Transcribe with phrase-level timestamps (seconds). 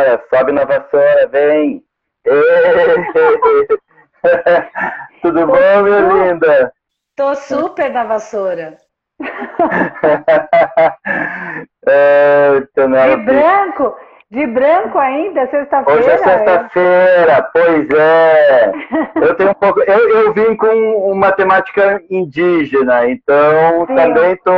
[0.00, 1.84] Bora, sobe na vassoura, vem!
[5.20, 6.72] Tudo bom, minha linda?
[7.16, 8.78] Tô super na vassoura.
[11.86, 13.94] é, de branco?
[14.30, 16.00] De branco ainda, sexta-feira?
[16.00, 18.72] Hoje é sexta-feira, pois é.
[19.20, 19.80] Eu tenho um pouco.
[19.80, 23.94] Eu, eu vim com uma temática indígena, então Sim.
[23.94, 24.52] também tô,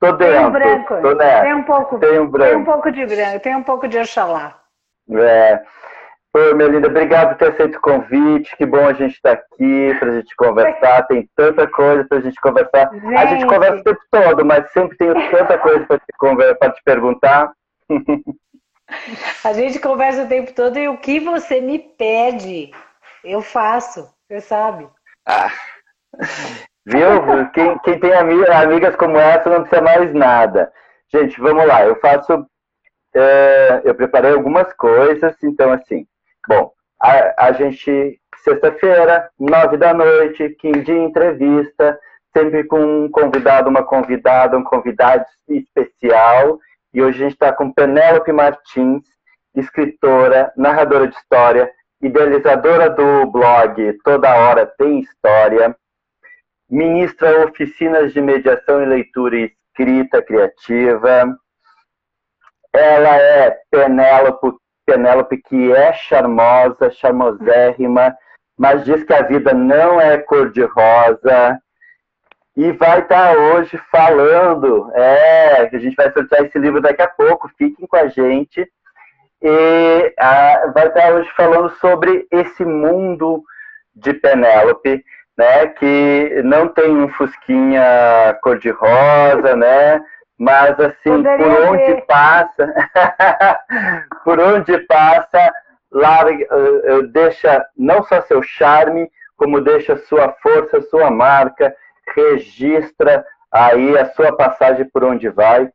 [0.00, 0.36] tô dentro.
[0.36, 1.00] Tem um branco.
[1.00, 1.42] Tô nessa.
[1.42, 1.98] Tem um pouco.
[1.98, 2.50] Tem um branco.
[2.50, 4.60] Tem um pouco de branco, tem um pouco de Oxalá.
[5.10, 5.62] É.
[6.36, 8.56] Oi, Melinda, obrigado por ter aceito o convite.
[8.56, 11.06] Que bom a gente estar tá aqui para a gente conversar.
[11.06, 12.90] Tem tanta coisa para a gente conversar.
[12.92, 13.16] Gente.
[13.16, 17.52] A gente conversa o tempo todo, mas sempre tenho tanta coisa para te, te perguntar.
[19.42, 22.70] A gente conversa o tempo todo e o que você me pede,
[23.24, 24.06] eu faço.
[24.28, 24.88] Você sabe.
[25.26, 25.50] Ah.
[26.86, 27.48] Viu?
[27.52, 30.70] Quem, quem tem amigas como essa não precisa mais nada.
[31.12, 31.84] Gente, vamos lá.
[31.84, 32.46] Eu faço.
[33.14, 36.06] É, eu preparei algumas coisas, então assim.
[36.48, 41.98] Bom, a, a gente, sexta-feira, nove da noite, quinze entrevista,
[42.36, 46.58] sempre com um convidado, uma convidada, um convidado especial.
[46.92, 49.04] E hoje a gente está com Penélope Martins,
[49.54, 51.70] escritora, narradora de história,
[52.02, 55.74] idealizadora do blog Toda Hora Tem História,
[56.70, 61.36] ministra oficinas de mediação e leitura e escrita criativa.
[62.72, 64.56] Ela é Penélope
[64.86, 68.14] Penélope, que é charmosa, charmosérrima,
[68.56, 71.58] mas diz que a vida não é cor-de-rosa.
[72.56, 77.50] E vai estar hoje falando, é, a gente vai sortear esse livro daqui a pouco,
[77.58, 78.70] fiquem com a gente.
[79.42, 83.42] E a, vai estar hoje falando sobre esse mundo
[83.94, 85.04] de Penélope,
[85.36, 90.00] né, que não tem um fusquinha cor-de-rosa, né,
[90.38, 92.06] mas assim, Poderia por onde ver.
[92.06, 92.74] passa,
[94.24, 95.52] por onde passa,
[95.90, 101.74] larga, uh, deixa não só seu charme, como deixa sua força, sua marca,
[102.14, 105.70] registra aí a sua passagem por onde vai.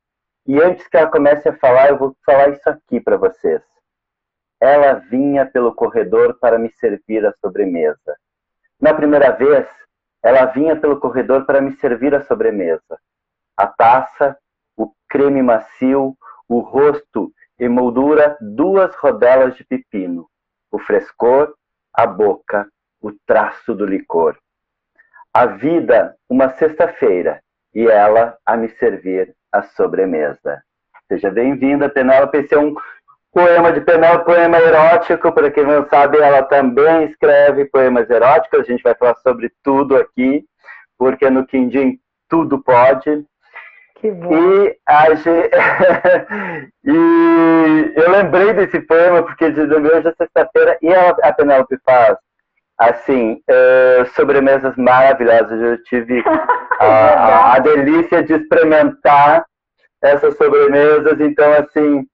[0.45, 3.61] E antes que ela comece a falar, eu vou falar isso aqui para vocês.
[4.61, 8.17] Ela vinha pelo corredor para me servir a sobremesa.
[8.79, 9.67] Na primeira vez,
[10.23, 12.99] ela vinha pelo corredor para me servir a sobremesa.
[13.57, 14.37] A taça
[14.79, 16.15] o creme macio,
[16.47, 20.29] o rosto emoldura duas rodelas de pepino,
[20.71, 21.53] o frescor,
[21.93, 22.65] a boca,
[23.01, 24.37] o traço do licor.
[25.33, 27.41] A vida, uma sexta-feira,
[27.75, 30.63] e ela a me servir a sobremesa.
[31.09, 32.37] Seja bem-vinda, Penélope.
[32.37, 32.73] Esse é um
[33.31, 35.31] poema de Penélope, poema erótico.
[35.31, 38.61] Para quem não sabe, ela também escreve poemas eróticos.
[38.61, 40.43] A gente vai falar sobre tudo aqui,
[40.97, 43.25] porque no Quindim tudo pode.
[43.95, 44.33] Que bom.
[44.33, 45.07] E, a
[46.85, 52.17] e eu lembrei desse poema porque de hoje é sexta-feira e a, a Penélope faz
[52.77, 55.61] assim uh, sobremesas maravilhosas.
[55.61, 56.23] Eu tive
[56.79, 59.45] a, a, delícia de experimentar
[60.01, 61.19] essas sobremesas.
[61.19, 62.07] Então, assim,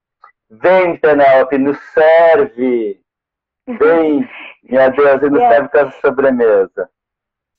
[0.50, 3.00] vem Penélope, nos serve.
[3.66, 4.28] Vem,
[4.64, 5.54] minha Deus, e nos yeah.
[5.54, 6.90] serve com essa sobremesa.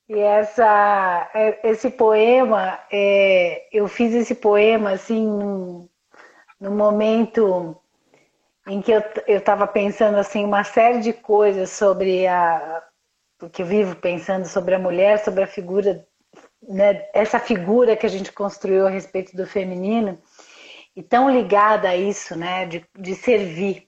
[0.10, 5.90] E essa, é, esse poema, é, eu fiz esse poema assim num,
[6.62, 7.76] num momento
[8.68, 12.84] em que eu estava pensando assim uma série de coisas sobre a
[13.52, 16.04] que eu vivo pensando sobre a mulher, sobre a figura,
[16.68, 20.18] né, essa figura que a gente construiu a respeito do feminino
[20.98, 23.88] e tão ligada a isso, né, de, de servir,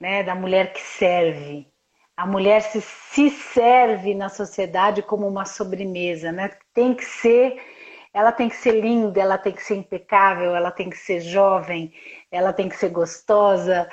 [0.00, 1.70] né, da mulher que serve,
[2.16, 6.50] a mulher se, se serve na sociedade como uma sobremesa, né?
[6.72, 7.60] Tem que ser,
[8.12, 11.92] ela tem que ser linda, ela tem que ser impecável, ela tem que ser jovem,
[12.30, 13.88] ela tem que ser gostosa,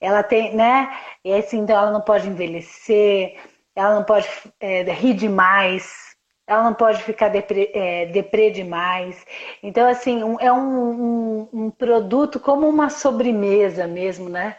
[0.00, 0.90] ela tem, né?
[1.24, 3.38] E assim, então ela não pode envelhecer,
[3.74, 4.28] ela não pode
[4.60, 6.11] é, rir demais,
[6.52, 9.24] ela não pode ficar deprê, é, deprê demais.
[9.62, 14.56] Então, assim, um, é um, um, um produto como uma sobremesa mesmo, né?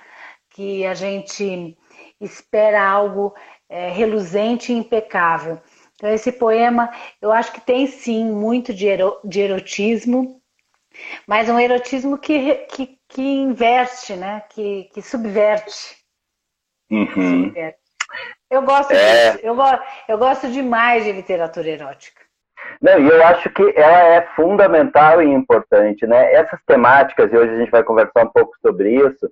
[0.49, 1.77] Que a gente
[2.19, 3.33] espera algo
[3.69, 5.59] é, reluzente e impecável.
[5.95, 6.91] Então, esse poema,
[7.21, 10.41] eu acho que tem sim muito de, ero, de erotismo,
[11.27, 14.43] mas um erotismo que, que, que inverte, né?
[14.49, 15.97] que, que subverte.
[16.91, 17.45] Uhum.
[17.45, 17.82] subverte.
[18.49, 19.31] Eu gosto, é...
[19.31, 19.55] de, eu,
[20.07, 22.21] eu gosto demais de literatura erótica.
[22.81, 26.33] Não, e eu acho que ela é fundamental e importante, né?
[26.33, 29.29] Essas temáticas, e hoje a gente vai conversar um pouco sobre isso,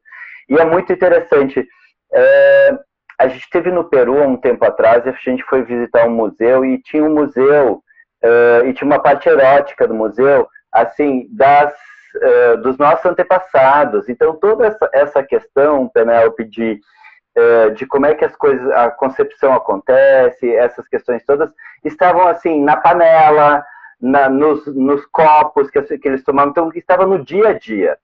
[0.50, 1.66] e é muito interessante.
[2.13, 2.78] É,
[3.22, 6.12] a gente esteve no Peru há um tempo atrás e a gente foi visitar um
[6.12, 7.84] museu e tinha um museu
[8.24, 11.72] uh, e tinha uma parte erótica do museu, assim, das
[12.16, 14.10] uh, dos nossos antepassados.
[14.10, 16.80] Então, toda essa, essa questão, Penélope, de,
[17.75, 21.50] de como é que as coisas, a concepção acontece, essas questões todas,
[21.83, 23.63] estavam assim, na panela,
[24.01, 27.98] na, nos, nos, copos que, que eles tomavam, então, estava no dia a dia,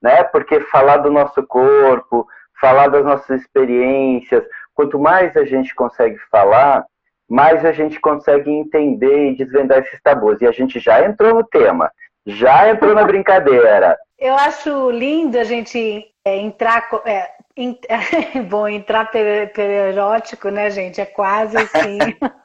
[0.00, 0.24] né?
[0.24, 2.26] Porque falar do nosso corpo,
[2.60, 4.44] falar das nossas experiências,
[4.74, 6.84] quanto mais a gente consegue falar,
[7.28, 10.40] mais a gente consegue entender e desvendar esses tabus.
[10.40, 11.90] E a gente já entrou no tema,
[12.26, 13.96] já entrou na brincadeira.
[14.18, 16.88] Eu acho lindo a gente é, entrar.
[17.04, 17.30] É,
[18.48, 21.00] bom, entrar erótico, né, gente?
[21.00, 21.98] É quase assim.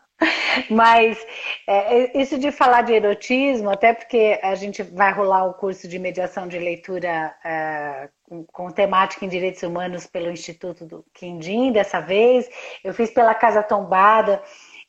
[0.70, 1.24] Mas
[1.68, 6.00] é, isso de falar de erotismo, até porque a gente vai rolar o curso de
[6.00, 12.00] mediação de leitura é, com, com, temática em direitos humanos pelo Instituto do Quindim, dessa
[12.00, 12.50] vez.
[12.84, 14.42] Eu fiz pela Casa Tombada,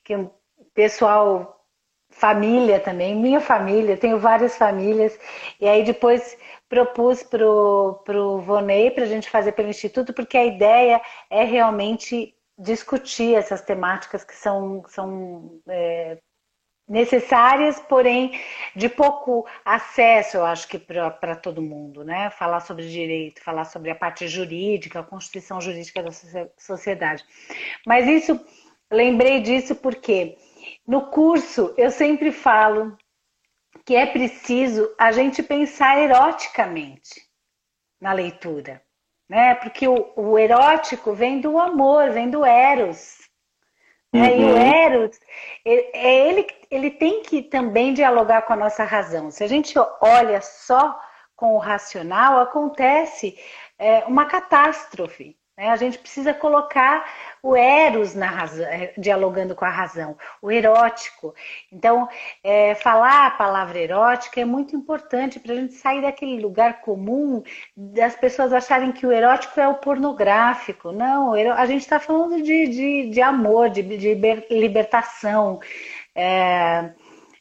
[0.02, 0.30] que o
[0.74, 1.62] pessoal,
[2.08, 5.18] família também, minha família, tenho várias famílias,
[5.60, 6.38] e aí depois
[6.68, 11.00] propus para o Vonei para a gente fazer pelo Instituto, porque a ideia
[11.30, 16.18] é realmente discutir essas temáticas que são, são é,
[16.88, 18.38] necessárias, porém
[18.74, 22.30] de pouco acesso, eu acho que para todo mundo, né?
[22.30, 26.10] Falar sobre direito, falar sobre a parte jurídica, a constituição jurídica da
[26.58, 27.24] sociedade.
[27.86, 28.38] Mas isso
[28.90, 30.38] Lembrei disso porque
[30.86, 32.96] no curso eu sempre falo
[33.84, 37.22] que é preciso a gente pensar eroticamente
[38.00, 38.82] na leitura,
[39.28, 39.54] né?
[39.56, 43.18] Porque o, o erótico vem do amor, vem do eros.
[44.12, 44.20] Uhum.
[44.20, 44.38] Né?
[44.38, 44.56] E o uhum.
[44.56, 45.20] eros,
[45.64, 49.30] é ele, ele tem que também dialogar com a nossa razão.
[49.30, 50.98] Se a gente olha só
[51.36, 53.38] com o racional, acontece
[53.78, 55.37] é, uma catástrofe.
[55.58, 55.68] Né?
[55.70, 57.04] A gente precisa colocar
[57.42, 61.34] o eros na razão, é, dialogando com a razão, o erótico.
[61.72, 62.08] Então,
[62.44, 67.42] é, falar a palavra erótica é muito importante para a gente sair daquele lugar comum
[67.76, 70.92] das pessoas acharem que o erótico é o pornográfico.
[70.92, 74.14] Não, a gente está falando de, de, de, amor, de, de
[74.48, 75.58] libertação,
[76.14, 76.92] é,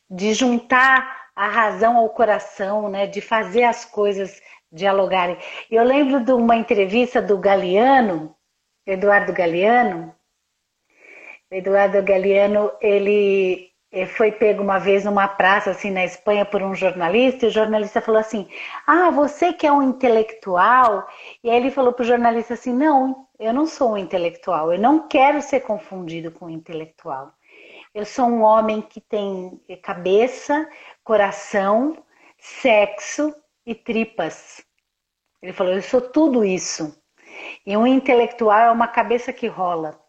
[0.10, 3.06] de juntar a razão ao coração, né?
[3.06, 4.42] de fazer as coisas
[4.72, 5.38] dialogarem.
[5.70, 8.36] Eu lembro de uma entrevista do Galeano,
[8.86, 10.14] Eduardo Galeano.
[11.50, 16.76] Eduardo Galeano, ele eh, foi pego uma vez numa praça assim na Espanha por um
[16.76, 18.48] jornalista e o jornalista falou assim:
[18.86, 21.08] "Ah, você que é um intelectual?"
[21.44, 24.74] E aí ele falou para o jornalista assim: "Não, eu não sou um intelectual.
[24.74, 27.32] Eu não quero ser confundido com um intelectual.
[27.94, 30.68] Eu sou um homem que tem cabeça,
[31.04, 31.98] coração,
[32.38, 33.34] sexo
[33.68, 34.66] e tripas.
[35.44, 36.98] Ele falou: Eu sou tudo isso.
[37.66, 40.00] E um intelectual é uma cabeça que rola.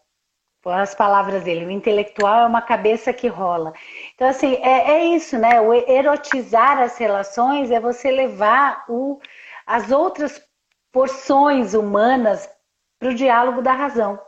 [0.63, 3.73] Foram as palavras dele: o intelectual é uma cabeça que rola.
[4.15, 5.59] Então, assim, é, é isso, né?
[5.59, 9.19] O erotizar as relações é você levar o,
[9.67, 10.41] as outras
[10.91, 12.49] porções humanas
[12.97, 14.19] para o diálogo da razão.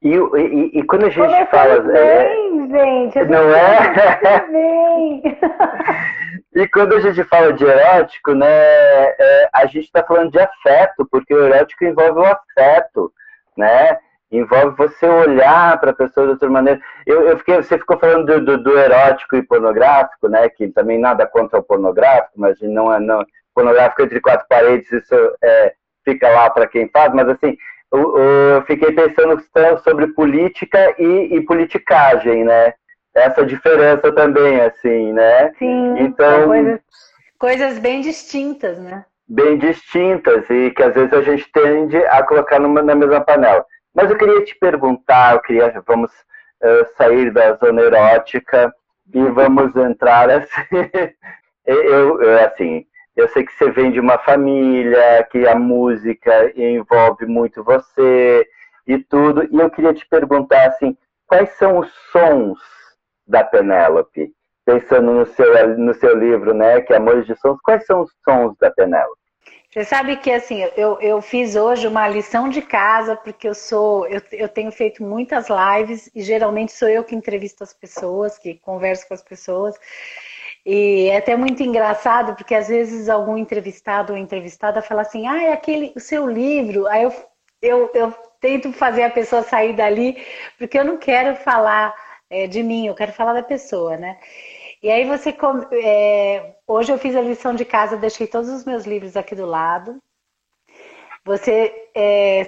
[0.00, 1.80] E, e, e, quando a gente Como fala.
[1.80, 4.46] Bem, é, gente, não é?
[4.48, 5.22] Bem.
[6.54, 11.06] E quando a gente fala de erótico, né, é, a gente está falando de afeto,
[11.10, 13.12] porque o erótico envolve o afeto,
[13.56, 13.98] né?
[14.30, 16.80] Envolve você olhar para a pessoa de outra maneira.
[17.06, 20.48] Eu, eu fiquei, você ficou falando do, do, do, erótico e pornográfico, né?
[20.50, 25.14] Que também nada contra o pornográfico, mas não é não, pornográfico entre quatro paredes, isso
[25.42, 27.12] é, fica lá para quem faz.
[27.14, 27.56] Mas assim,
[27.92, 29.42] eu, eu fiquei pensando
[29.82, 32.74] sobre política e, e politicagem, né?
[33.14, 35.52] Essa diferença também, assim, né?
[35.58, 36.80] Sim, então, coisas,
[37.38, 39.04] coisas bem distintas, né?
[39.28, 43.64] Bem distintas e que às vezes a gente tende a colocar numa, na mesma panela.
[43.94, 48.72] Mas eu queria te perguntar, eu queria, vamos uh, sair da zona erótica
[49.12, 50.62] e vamos entrar assim,
[51.66, 57.26] eu, eu, assim, eu sei que você vem de uma família, que a música envolve
[57.26, 58.46] muito você
[58.86, 62.81] e tudo, e eu queria te perguntar, assim, quais são os sons
[63.32, 64.30] da Penélope?
[64.64, 68.12] Pensando no seu, no seu livro, né, que é Amores de Sons, quais são os
[68.22, 69.20] sons da Penélope?
[69.68, 74.06] Você sabe que assim, eu, eu fiz hoje uma lição de casa, porque eu sou,
[74.06, 78.54] eu, eu tenho feito muitas lives e geralmente sou eu que entrevisto as pessoas, que
[78.54, 79.74] converso com as pessoas.
[80.64, 85.42] E é até muito engraçado, porque às vezes algum entrevistado ou entrevistada fala assim, ah,
[85.42, 86.86] é aquele o seu livro.
[86.86, 87.12] Aí eu,
[87.62, 90.22] eu, eu tento fazer a pessoa sair dali,
[90.58, 91.94] porque eu não quero falar
[92.32, 94.18] é, de mim, eu quero falar da pessoa, né?
[94.82, 95.34] E aí você.
[95.84, 99.46] É, hoje eu fiz a lição de casa, deixei todos os meus livros aqui do
[99.46, 99.98] lado.
[101.24, 102.44] Você é,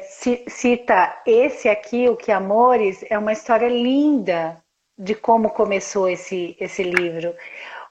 [0.48, 4.60] cita esse aqui, o que Amores, é uma história linda
[4.98, 7.34] de como começou esse, esse livro.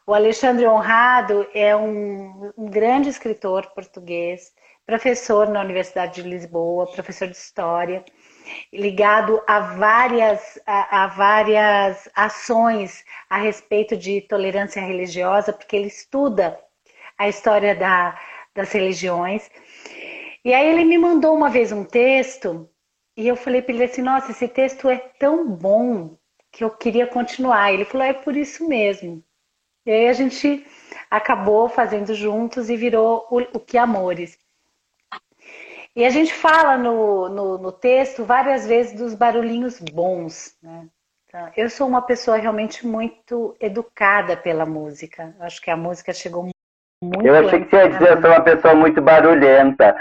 [0.06, 4.52] O Alexandre Honrado é um, um grande escritor português,
[4.86, 8.04] professor na Universidade de Lisboa, professor de História,
[8.72, 16.60] ligado a várias, a, a, várias ações a respeito de tolerância religiosa, porque ele estuda
[17.18, 18.20] a história da,
[18.56, 19.50] das religiões.
[20.44, 22.70] E aí ele me mandou uma vez um texto
[23.16, 26.18] e eu falei para ele assim, nossa, esse texto é tão bom
[26.52, 27.72] que eu queria continuar.
[27.72, 29.24] Ele falou, é por isso mesmo.
[29.86, 30.66] E aí a gente
[31.10, 34.38] acabou fazendo juntos e virou o, o Que Amores.
[35.96, 40.88] E a gente fala no, no, no texto várias vezes dos barulhinhos bons, né?
[41.28, 45.36] Então, eu sou uma pessoa realmente muito educada pela música.
[45.40, 47.26] Acho que a música chegou muito.
[47.26, 49.96] Eu achei que você ia dizer, eu sou uma pessoa muito barulhenta.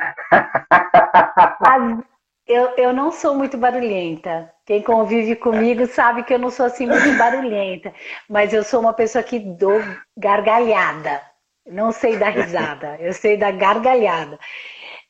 [2.47, 4.53] Eu, eu não sou muito barulhenta.
[4.67, 7.95] Quem convive comigo sabe que eu não sou assim muito barulhenta.
[8.29, 9.81] Mas eu sou uma pessoa que dou
[10.17, 11.23] gargalhada.
[11.67, 14.39] Não sei dar risada, eu sei dar gargalhada.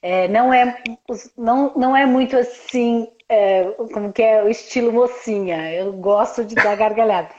[0.02, 0.82] É, não, é,
[1.38, 5.72] não, não é muito assim, é, como que é o estilo mocinha.
[5.72, 7.30] Eu gosto de dar gargalhada.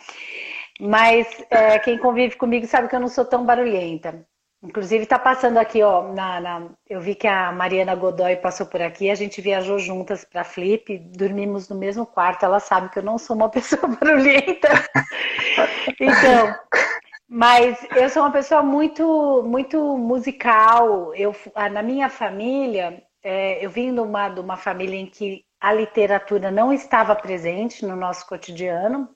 [0.79, 4.25] Mas é, quem convive comigo sabe que eu não sou tão barulhenta.
[4.63, 8.82] Inclusive está passando aqui, ó, na, na, eu vi que a Mariana Godoy passou por
[8.82, 13.03] aqui, a gente viajou juntas para Flip, dormimos no mesmo quarto, ela sabe que eu
[13.03, 14.70] não sou uma pessoa barulhenta.
[16.00, 16.55] então,
[17.33, 21.15] mas eu sou uma pessoa muito, muito musical.
[21.15, 21.35] Eu,
[21.71, 26.51] na minha família, é, eu vim de uma, de uma família em que a literatura
[26.51, 29.09] não estava presente no nosso cotidiano,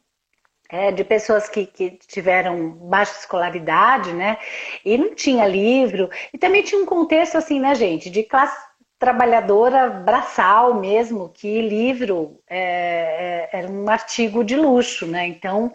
[0.68, 4.40] é, de pessoas que, que, tiveram baixa escolaridade, né?
[4.84, 6.10] E não tinha livro.
[6.34, 8.58] E também tinha um contexto, assim, né, gente, de classe
[9.00, 15.28] trabalhadora braçal mesmo, que livro é, é, era um artigo de luxo, né?
[15.28, 15.72] Então,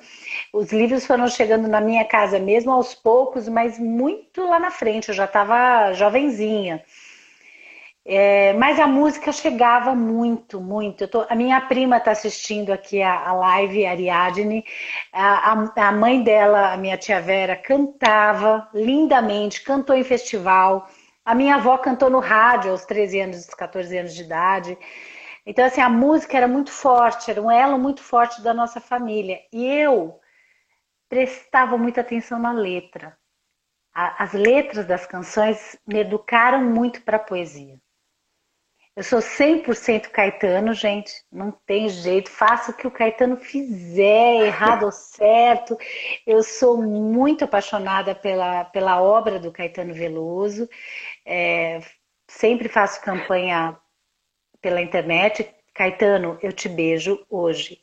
[0.52, 5.08] os livros foram chegando na minha casa mesmo aos poucos, mas muito lá na frente,
[5.08, 6.82] eu já estava jovenzinha.
[8.04, 11.06] É, mas a música chegava muito, muito.
[11.06, 14.64] Tô, a minha prima está assistindo aqui a, a live, Ariadne.
[15.12, 20.88] A, a, a, mãe dela, a minha tia Vera, cantava lindamente, cantou em festival.
[21.24, 24.76] A minha avó cantou no rádio aos 13 anos, 14 anos de idade.
[25.46, 29.40] Então, assim, a música era muito forte, era um elo muito forte da nossa família.
[29.52, 30.20] E eu
[31.08, 33.16] prestava muita atenção na letra.
[33.94, 37.78] As letras das canções me educaram muito para a poesia.
[38.94, 41.24] Eu sou 100% Caetano, gente.
[41.32, 42.30] Não tem jeito.
[42.30, 45.78] Faça o que o Caetano fizer, errado ou certo.
[46.26, 50.68] Eu sou muito apaixonada pela, pela obra do Caetano Veloso.
[51.24, 51.80] É,
[52.28, 53.78] sempre faço campanha
[54.60, 55.48] pela internet.
[55.74, 57.82] Caetano, eu te beijo hoje.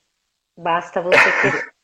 [0.56, 1.74] Basta você querer.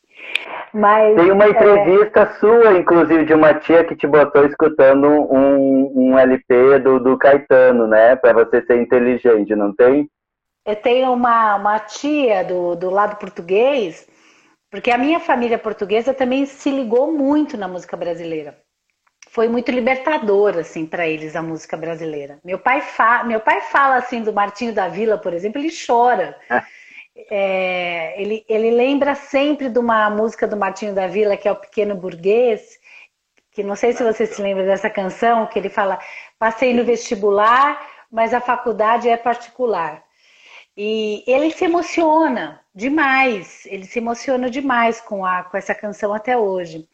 [0.76, 2.34] Mas, Tem uma é, entrevista é...
[2.38, 7.86] sua, inclusive, de uma tia que te botou escutando um, um LP do, do Caetano,
[7.86, 8.14] né?
[8.14, 10.06] Para você ser inteligente, não tem?
[10.66, 14.06] Eu tenho uma, uma tia do, do lado português,
[14.70, 18.58] porque a minha família portuguesa também se ligou muito na música brasileira.
[19.30, 22.38] Foi muito libertador, assim, para eles a música brasileira.
[22.44, 23.24] Meu pai, fa...
[23.24, 26.36] Meu pai fala, assim, do Martinho da Vila, por exemplo, ele chora.
[27.30, 31.56] é, ele, ele lembra sempre de uma música do Martinho da Vila, que é o
[31.56, 32.78] Pequeno Burguês,
[33.52, 35.98] que não sei se você se lembra dessa canção, que ele fala:
[36.38, 37.80] passei no vestibular,
[38.10, 40.04] mas a faculdade é particular.
[40.76, 46.36] E ele se emociona demais, ele se emociona demais com, a, com essa canção até
[46.36, 46.86] hoje.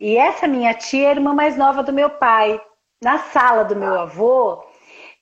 [0.00, 2.60] E essa minha tia é irmã mais nova do meu pai.
[3.00, 4.64] Na sala do meu avô,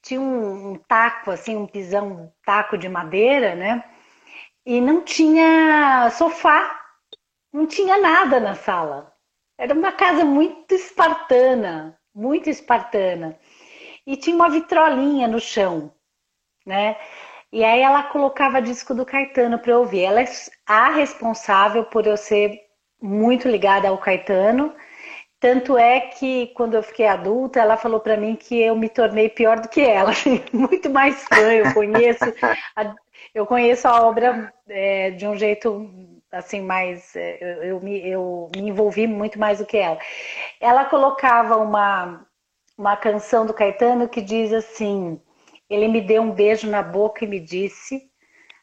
[0.01, 3.85] tinha um, um taco, assim, um pisão, um taco de madeira, né?
[4.67, 6.81] E não tinha sofá,
[7.53, 9.13] não tinha nada na sala.
[9.59, 13.39] Era uma casa muito espartana, muito espartana.
[14.07, 15.93] E tinha uma vitrolinha no chão,
[16.67, 16.97] né?
[33.35, 35.91] Eu conheço a, obra é, de um jeito
[36.31, 39.99] assim mais é, eu, eu, me, eu me envolvi muito mais do que ela.
[40.61, 42.25] Ela colocava uma
[42.77, 45.21] uma canção do Caetano que diz assim:
[45.71, 48.03] ele me deu um beijo na boca e me disse: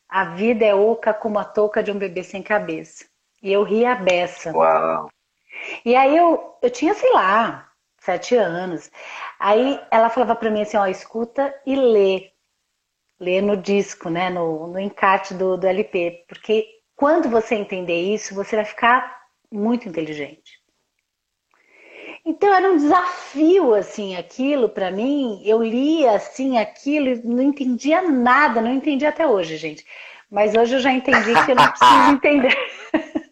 [0.07, 3.05] a vida é oca como a touca de um bebê sem cabeça.
[3.41, 4.51] E eu ria a beça.
[4.51, 5.09] Uau.
[5.85, 8.91] E aí eu, eu tinha, sei lá, sete anos.
[9.39, 12.30] Aí ela falava para mim assim, ó, escuta e lê
[13.21, 18.33] ler no disco, né, no, no encarte do, do LP, porque quando você entender isso,
[18.33, 20.59] você vai ficar muito inteligente.
[22.25, 25.41] Então era um desafio assim aquilo para mim.
[25.43, 29.85] Eu lia assim aquilo e não entendia nada, não entendi até hoje, gente.
[30.29, 32.55] Mas hoje eu já entendi que eu não preciso entender.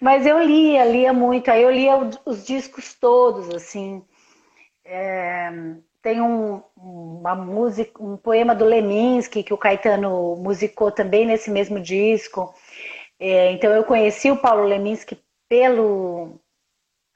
[0.00, 1.50] Mas eu lia, lia muito.
[1.50, 4.02] Aí eu lia os discos todos, assim.
[4.84, 5.50] É,
[6.02, 11.80] tem um, uma música, um poema do Leminski que o Caetano musicou também nesse mesmo
[11.80, 12.54] disco.
[13.18, 16.40] É, então eu conheci o Paulo Leminski pelo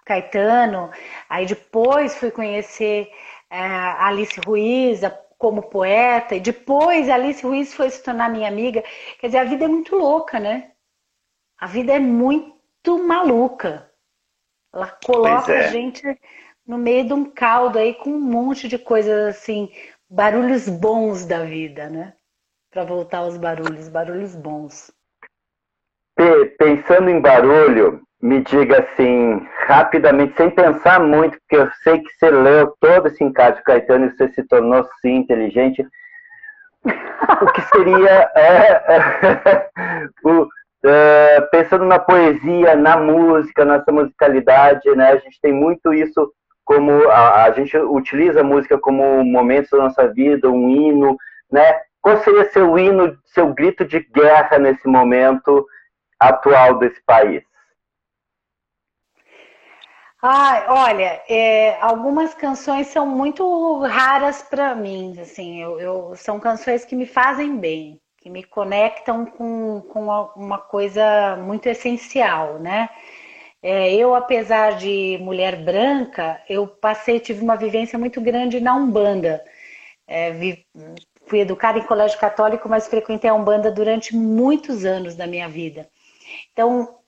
[0.05, 0.91] Caetano,
[1.29, 3.11] aí depois fui conhecer
[3.51, 5.01] é, Alice Ruiz
[5.39, 8.83] como poeta, e depois Alice Ruiz foi se tornar minha amiga.
[9.19, 10.73] Quer dizer, a vida é muito louca, né?
[11.59, 13.91] A vida é muito maluca.
[14.73, 15.67] Ela coloca é.
[15.67, 16.03] a gente
[16.67, 19.71] no meio de um caldo aí com um monte de coisas assim,
[20.09, 22.15] barulhos bons da vida, né?
[22.71, 24.93] Para voltar aos barulhos, barulhos bons.
[26.59, 32.31] Pensando em barulho, me diga assim, rapidamente, sem pensar muito, porque eu sei que você
[32.31, 35.87] leu todo esse encaixe do Caetano e você se tornou sim inteligente.
[37.43, 39.71] O que seria é, é,
[40.25, 40.49] o,
[40.85, 45.13] é, pensando na poesia, na música, nessa musicalidade, né?
[45.13, 46.33] A gente tem muito isso
[46.65, 51.17] como a, a gente utiliza a música como um momento da nossa vida, um hino,
[51.51, 51.81] né?
[52.01, 55.67] Qual seria seu hino, seu grito de guerra nesse momento
[56.21, 57.43] atual desse país?
[60.27, 66.83] Ah, olha, é, algumas canções são muito raras para mim, assim, eu, eu, são canções
[66.83, 72.89] que me fazem bem, que me conectam com, com uma coisa muito essencial, né?
[73.67, 79.43] É, eu, apesar de mulher branca, eu passei, tive uma vivência muito grande na Umbanda.
[80.07, 80.67] É, vi,
[81.27, 85.89] fui educada em colégio católico, mas frequentei a Umbanda durante muitos anos da minha vida.
[86.53, 86.99] Então,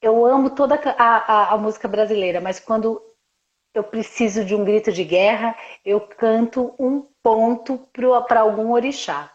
[0.00, 3.02] eu amo toda a, a, a música brasileira, mas quando
[3.74, 7.78] eu preciso de um grito de guerra, eu canto um ponto
[8.28, 9.32] para algum orixá.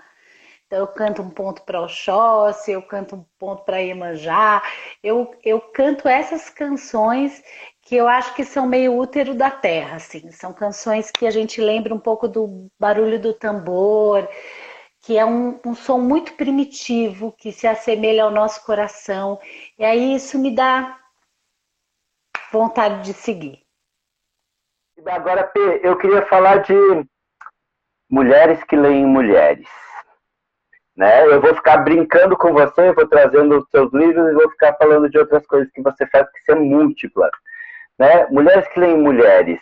[0.67, 4.63] Então, eu canto um ponto para Oxóssi, eu canto um ponto para Iemanjá,
[5.03, 7.43] eu, eu canto essas canções
[7.83, 10.31] que eu acho que são meio útero da terra, assim.
[10.31, 14.27] São canções que a gente lembra um pouco do barulho do tambor,
[15.01, 19.39] que é um, um som muito primitivo, que se assemelha ao nosso coração.
[19.77, 20.99] E aí isso me dá
[22.51, 23.63] vontade de seguir.
[25.05, 26.73] Agora, P, eu queria falar de
[28.09, 29.69] mulheres que leem mulheres.
[30.95, 31.25] Né?
[31.27, 35.09] Eu vou ficar brincando com você, vou trazendo os seus livros e vou ficar falando
[35.09, 37.29] de outras coisas que você faz, que você é múltipla.
[37.99, 38.27] Né?
[38.27, 39.59] Mulheres que leem mulheres.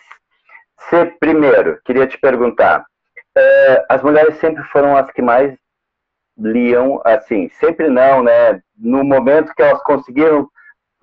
[0.78, 2.84] Você, primeiro, queria te perguntar,
[3.36, 5.56] é, as mulheres sempre foram as que mais
[6.36, 8.60] liam, assim, sempre não, né?
[8.76, 10.48] No momento que elas conseguiram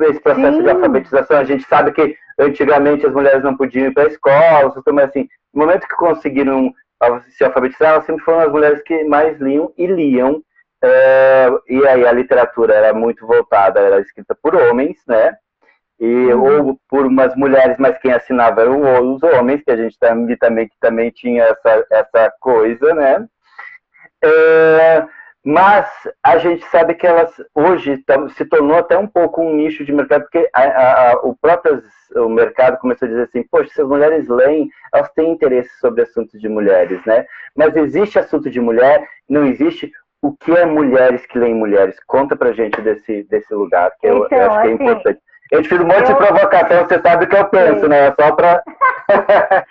[0.01, 0.63] esse processo Sim.
[0.63, 4.73] de alfabetização, a gente sabe que antigamente as mulheres não podiam ir para a escola,
[4.93, 6.73] mas assim, no momento que conseguiram
[7.29, 10.41] se alfabetizar, elas sempre foram as mulheres que mais liam e liam.
[10.83, 15.35] É, e aí a literatura era muito voltada, era escrita por homens, né?
[16.01, 16.69] e uhum.
[16.69, 20.67] ou por umas mulheres, mas quem assinava eram os homens, que a gente também, também,
[20.67, 23.27] que também tinha essa, essa coisa, né?
[24.23, 25.05] É,
[25.43, 25.89] mas
[26.23, 28.03] a gente sabe que elas hoje
[28.35, 31.81] se tornou até um pouco um nicho de mercado, porque a, a, a, o próprio
[32.15, 36.03] o mercado começou a dizer assim, poxa, se as mulheres leem, elas têm interesse sobre
[36.03, 37.25] assuntos de mulheres, né?
[37.55, 41.97] Mas existe assunto de mulher, não existe o que é mulheres que leem mulheres?
[42.05, 45.19] Conta pra gente desse, desse lugar, que então, eu, eu, acho que é assim, importante.
[45.51, 46.13] Eu te fiz um monte eu...
[46.13, 47.87] de provocação, você sabe o que eu penso, Sim.
[47.87, 48.07] né?
[48.07, 48.63] É só para.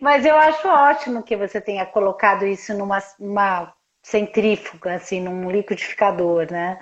[0.00, 3.72] Mas eu acho ótimo que você tenha colocado isso numa uma
[4.08, 6.80] centrífuga, assim, num liquidificador, né?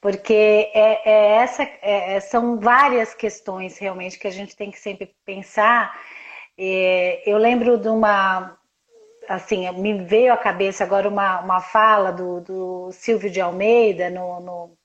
[0.00, 4.78] Porque é, é essa, é, é, são várias questões realmente que a gente tem que
[4.78, 5.96] sempre pensar.
[6.58, 8.58] É, eu lembro de uma,
[9.28, 14.40] assim, me veio à cabeça agora uma, uma fala do, do Silvio de Almeida no,
[14.40, 14.78] no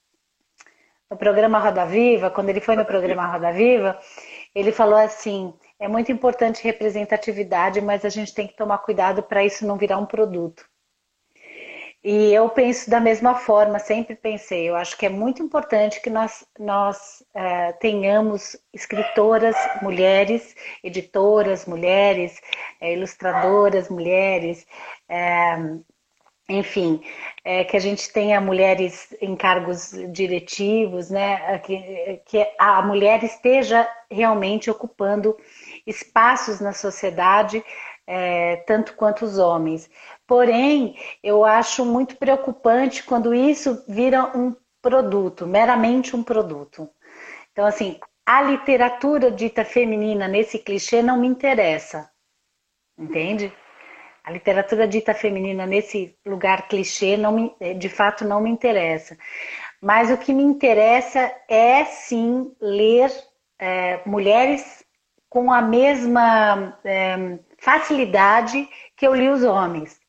[1.09, 3.99] no programa Roda Viva, quando ele foi no programa Roda Viva,
[4.55, 9.45] ele falou assim: é muito importante representatividade, mas a gente tem que tomar cuidado para
[9.45, 10.65] isso não virar um produto.
[12.03, 14.69] E eu penso da mesma forma, sempre pensei.
[14.69, 22.41] Eu acho que é muito importante que nós, nós é, tenhamos escritoras mulheres, editoras mulheres,
[22.81, 24.67] é, ilustradoras mulheres,
[25.07, 25.55] é,
[26.49, 27.01] enfim,
[27.69, 31.57] que a gente tenha mulheres em cargos diretivos, né?
[31.59, 35.37] Que, que a mulher esteja realmente ocupando
[35.87, 37.63] espaços na sociedade,
[38.67, 39.89] tanto quanto os homens.
[40.33, 46.89] Porém, eu acho muito preocupante quando isso vira um produto, meramente um produto.
[47.51, 52.09] Então, assim, a literatura dita feminina nesse clichê não me interessa.
[52.97, 53.53] Entende?
[54.23, 59.15] A literatura dita feminina nesse lugar clichê não me, de fato não me interessa.
[59.79, 63.11] Mas o que me interessa é sim ler
[63.59, 64.83] é, mulheres
[65.29, 68.67] com a mesma é, facilidade
[68.97, 70.01] que eu li os homens.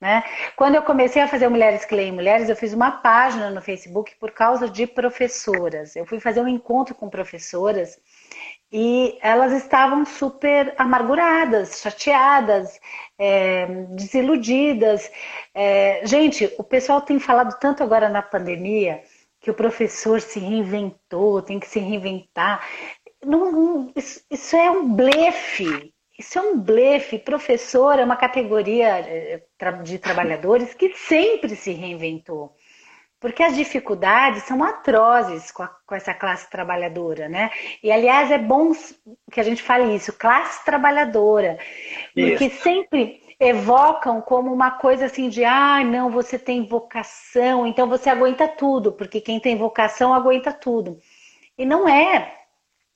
[0.00, 0.22] Né?
[0.56, 4.14] Quando eu comecei a fazer Mulheres que Leem Mulheres, eu fiz uma página no Facebook
[4.16, 5.96] por causa de professoras.
[5.96, 7.98] Eu fui fazer um encontro com professoras
[8.70, 12.78] e elas estavam super amarguradas, chateadas,
[13.18, 15.10] é, desiludidas.
[15.54, 19.02] É, gente, o pessoal tem falado tanto agora na pandemia
[19.40, 22.66] que o professor se reinventou, tem que se reinventar.
[23.24, 25.94] Não, isso, isso é um blefe.
[26.18, 27.18] Isso é um blefe.
[27.18, 29.42] Professor é uma categoria eh,
[29.82, 32.54] de trabalhadores que sempre se reinventou.
[33.18, 37.50] Porque as dificuldades são atrozes com, a, com, essa classe trabalhadora, né?
[37.82, 38.72] E, aliás, é bom
[39.32, 41.58] que a gente fale isso, classe trabalhadora.
[42.14, 42.62] Porque isso.
[42.62, 48.48] sempre evocam como uma coisa assim de, ah, não, você tem vocação, então você aguenta
[48.48, 50.98] tudo, porque quem tem vocação aguenta tudo.
[51.56, 52.34] E não é.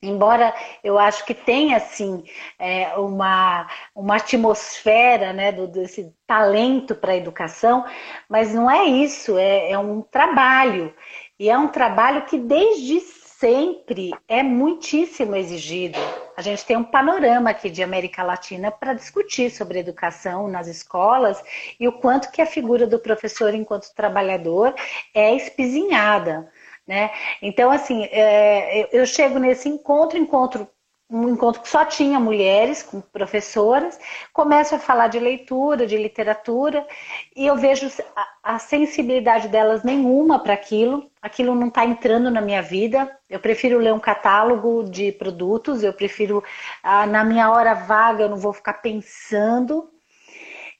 [0.03, 0.51] Embora
[0.83, 2.23] eu acho que tenha assim
[2.57, 7.85] é, uma, uma atmosfera né, do, desse talento para a educação,
[8.27, 10.91] mas não é isso, é, é um trabalho.
[11.39, 12.99] E é um trabalho que desde
[13.41, 15.97] sempre é muitíssimo exigido.
[16.37, 21.43] A gente tem um panorama aqui de América Latina para discutir sobre educação nas escolas
[21.79, 24.75] e o quanto que a figura do professor enquanto trabalhador
[25.13, 26.51] é espizinhada.
[26.91, 27.09] Né?
[27.41, 30.67] Então, assim, é, eu chego nesse encontro, encontro
[31.09, 33.97] um encontro que só tinha mulheres, com professoras,
[34.33, 36.85] começo a falar de leitura, de literatura,
[37.33, 42.41] e eu vejo a, a sensibilidade delas nenhuma para aquilo, aquilo não está entrando na
[42.41, 43.09] minha vida.
[43.29, 46.43] Eu prefiro ler um catálogo de produtos, eu prefiro,
[46.83, 49.89] ah, na minha hora vaga, eu não vou ficar pensando.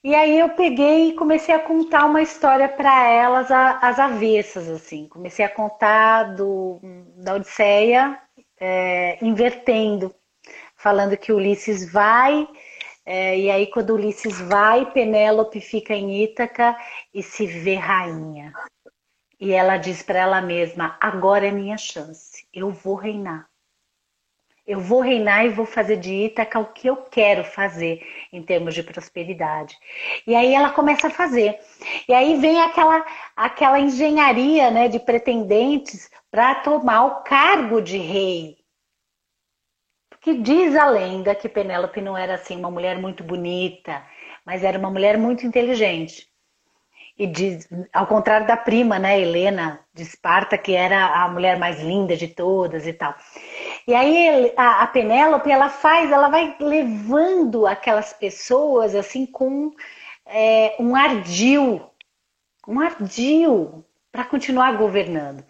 [0.03, 5.07] E aí eu peguei e comecei a contar uma história para elas às avessas, assim.
[5.07, 6.79] Comecei a contar do,
[7.17, 8.19] da Odisseia,
[8.59, 10.13] é, invertendo,
[10.75, 12.47] falando que Ulisses vai,
[13.05, 16.75] é, e aí quando Ulisses vai, Penélope fica em Ítaca
[17.13, 18.53] e se vê rainha.
[19.39, 23.50] E ela diz para ela mesma: agora é minha chance, eu vou reinar.
[24.71, 28.73] Eu vou reinar e vou fazer de Ítaca o que eu quero fazer em termos
[28.73, 29.77] de prosperidade.
[30.25, 31.59] E aí ela começa a fazer.
[32.07, 33.05] E aí vem aquela,
[33.35, 38.59] aquela engenharia né, de pretendentes para tomar o cargo de rei.
[40.09, 44.01] Porque diz a lenda que Penélope não era assim uma mulher muito bonita,
[44.45, 46.31] mas era uma mulher muito inteligente.
[47.17, 51.81] E diz, ao contrário da prima, né, Helena de Esparta, que era a mulher mais
[51.81, 53.13] linda de todas e tal.
[53.87, 59.71] E aí a, a Penélope, ela faz, ela vai levando aquelas pessoas assim com
[60.25, 61.81] é, um ardil,
[62.67, 65.43] um ardil para continuar governando.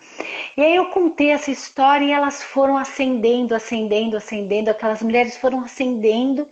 [0.55, 5.61] E aí eu contei essa história e elas foram ascendendo, ascendendo, ascendendo, aquelas mulheres foram
[5.61, 6.47] ascendendo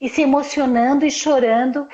[0.00, 1.88] e se emocionando e chorando.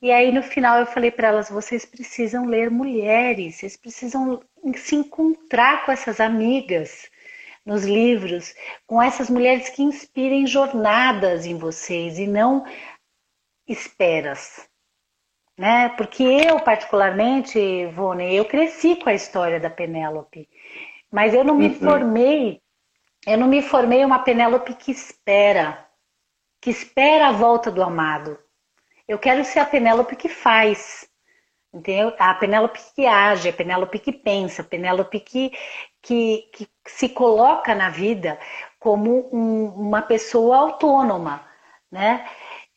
[0.00, 4.40] E aí no final eu falei para elas: vocês precisam ler mulheres, vocês precisam
[4.76, 7.10] se encontrar com essas amigas
[7.64, 8.54] nos livros,
[8.86, 12.64] com essas mulheres que inspirem jornadas em vocês e não
[13.66, 14.68] esperas.
[15.56, 15.90] Né?
[15.90, 20.48] Porque eu, particularmente, Vone, eu cresci com a história da Penélope,
[21.10, 21.74] mas eu não me uhum.
[21.74, 22.62] formei,
[23.26, 25.86] eu não me formei uma Penélope que espera,
[26.60, 28.38] que espera a volta do amado.
[29.06, 31.08] Eu quero ser a Penélope que faz.
[31.72, 32.14] Entendeu?
[32.18, 35.50] A Penélope que age, a Penélope que pensa, a Penélope que,
[36.02, 38.38] que, que se coloca na vida
[38.78, 41.46] como um, uma pessoa autônoma,
[41.90, 42.28] né?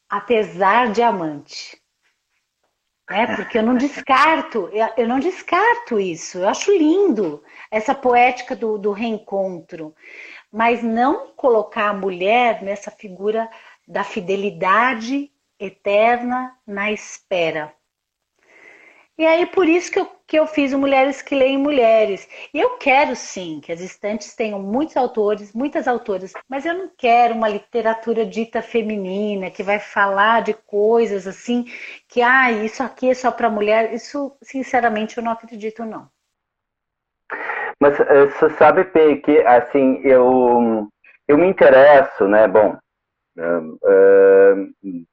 [0.09, 1.77] Apesar de amante.
[3.09, 3.35] Né?
[3.35, 6.39] Porque eu não descarto, eu não descarto isso.
[6.39, 9.93] Eu acho lindo essa poética do, do reencontro.
[10.51, 13.49] Mas não colocar a mulher nessa figura
[13.87, 15.29] da fidelidade
[15.59, 17.73] eterna na espera.
[19.17, 22.27] E aí, por isso que eu, que eu fiz o Mulheres que Leem Mulheres.
[22.53, 26.91] E eu quero sim que as estantes tenham muitos autores, muitas autoras, mas eu não
[26.97, 31.65] quero uma literatura dita feminina que vai falar de coisas assim,
[32.09, 33.93] que ah, isso aqui é só para mulher.
[33.93, 36.09] Isso, sinceramente, eu não acredito, não.
[37.79, 40.89] Mas eh, você sabe, P, que assim, eu,
[41.27, 42.47] eu me interesso, né?
[42.47, 42.77] Bom,
[43.37, 45.05] uh, uh,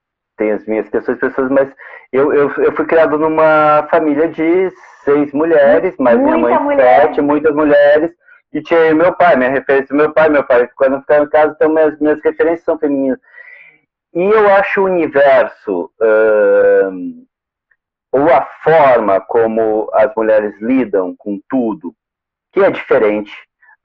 [0.42, 1.72] tem as minhas questões pessoas, mas
[2.12, 4.70] eu, eu, eu fui criado numa família de
[5.04, 7.02] seis mulheres, mas Muita minha mãe mulher.
[7.02, 8.10] sete, muitas mulheres.
[8.52, 11.52] e tinha meu pai, minha referência meu pai, meu pai, quando eu ficava em casa,
[11.54, 13.18] então minhas, minhas referências são femininas.
[14.14, 15.90] E eu acho o universo,
[18.12, 21.94] ou a forma como as mulheres lidam com tudo,
[22.52, 23.32] que é diferente.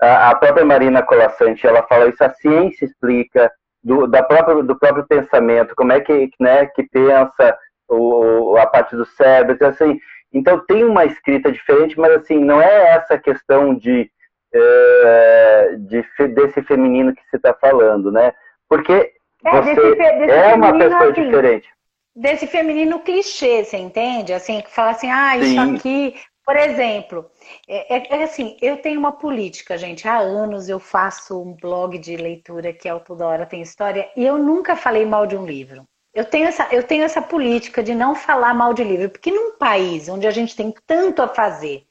[0.02, 3.50] A, a própria Marina Colassante, ela fala isso, a ciência explica,
[3.88, 8.98] do, da própria, do próprio pensamento, como é que, né, que pensa o, a parte
[8.98, 9.98] do cérebro, assim,
[10.34, 14.12] então tem uma escrita diferente, mas assim, não é essa questão de,
[14.54, 18.34] é, de desse feminino que você está falando, né?
[18.68, 19.14] Porque
[19.46, 21.70] é, você desse, desse é uma pessoa assim, diferente.
[22.14, 24.34] Desse feminino clichê, você entende?
[24.34, 25.76] Assim, que fala assim, ah, isso Sim.
[25.76, 26.16] aqui.
[26.48, 27.30] Por exemplo,
[27.68, 30.08] é, é, é, assim, eu tenho uma política, gente.
[30.08, 34.10] Há anos eu faço um blog de leitura que é o Toda Hora Tem História,
[34.16, 35.84] e eu nunca falei mal de um livro.
[36.14, 39.58] Eu tenho, essa, eu tenho essa política de não falar mal de livro, porque num
[39.58, 41.86] país onde a gente tem tanto a fazer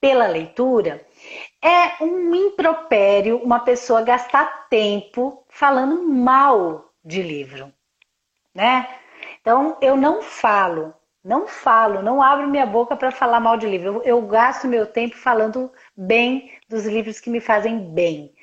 [0.00, 1.04] pela leitura,
[1.60, 7.72] é um impropério uma pessoa gastar tempo falando mal de livro,
[8.54, 8.88] né?
[9.40, 10.94] Então eu não falo,
[11.24, 13.88] não falo, não abro minha boca para falar mal de livro.
[13.88, 18.34] Eu, eu, gasto meu tempo falando bem dos livros que me fazem bem.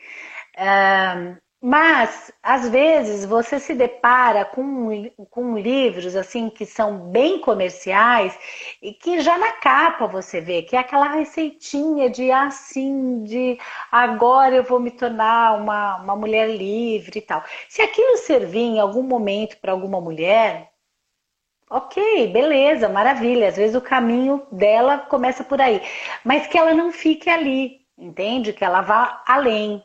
[1.62, 8.38] Mas, às vezes, você se depara com, com livros assim que são bem comerciais
[8.82, 13.58] e que já na capa você vê que é aquela receitinha de assim, de
[13.92, 17.44] agora eu vou me tornar uma, uma mulher livre e tal.
[17.68, 20.72] Se aquilo servir em algum momento para alguma mulher,
[21.70, 23.50] ok, beleza, maravilha.
[23.50, 25.82] Às vezes o caminho dela começa por aí,
[26.24, 28.54] mas que ela não fique ali, entende?
[28.54, 29.84] Que ela vá além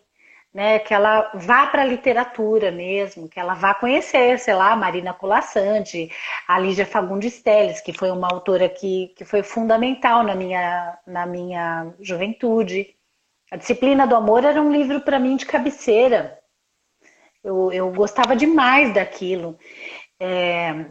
[0.53, 5.15] né, que ela vá para a literatura mesmo, que ela vá conhecer, sei lá, Marina
[5.15, 6.11] Colassante,
[6.47, 11.27] a Lígia Fagundes Telles, que foi uma autora que, que foi fundamental na minha, na
[11.27, 12.95] minha juventude.
[13.51, 16.39] A Disciplina do Amor era um livro para mim de cabeceira.
[17.43, 19.59] Eu, eu gostava demais daquilo.
[20.21, 20.87] É,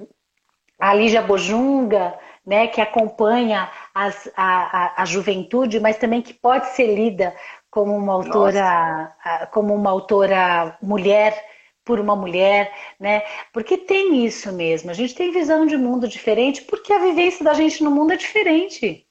[0.81, 6.69] a Lígia Bojunga, né, que acompanha as, a, a, a juventude, mas também que pode
[6.69, 7.35] ser lida
[7.69, 9.47] como uma autora, Nossa.
[9.47, 11.51] como uma autora mulher
[11.85, 13.23] por uma mulher, né?
[13.53, 14.91] Porque tem isso mesmo.
[14.91, 18.17] A gente tem visão de mundo diferente porque a vivência da gente no mundo é
[18.17, 19.05] diferente.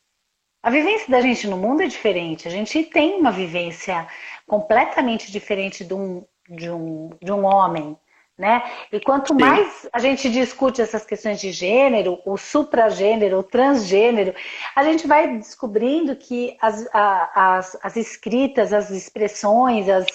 [0.63, 2.47] A vivência da gente no mundo é diferente.
[2.47, 4.07] A gente tem uma vivência
[4.47, 7.97] completamente diferente de um, de um, de um homem,
[8.41, 8.63] né?
[8.91, 14.35] E quanto mais a gente discute essas questões de gênero, o supragênero, o transgênero,
[14.75, 20.07] a gente vai descobrindo que as, a, as, as escritas, as expressões, as,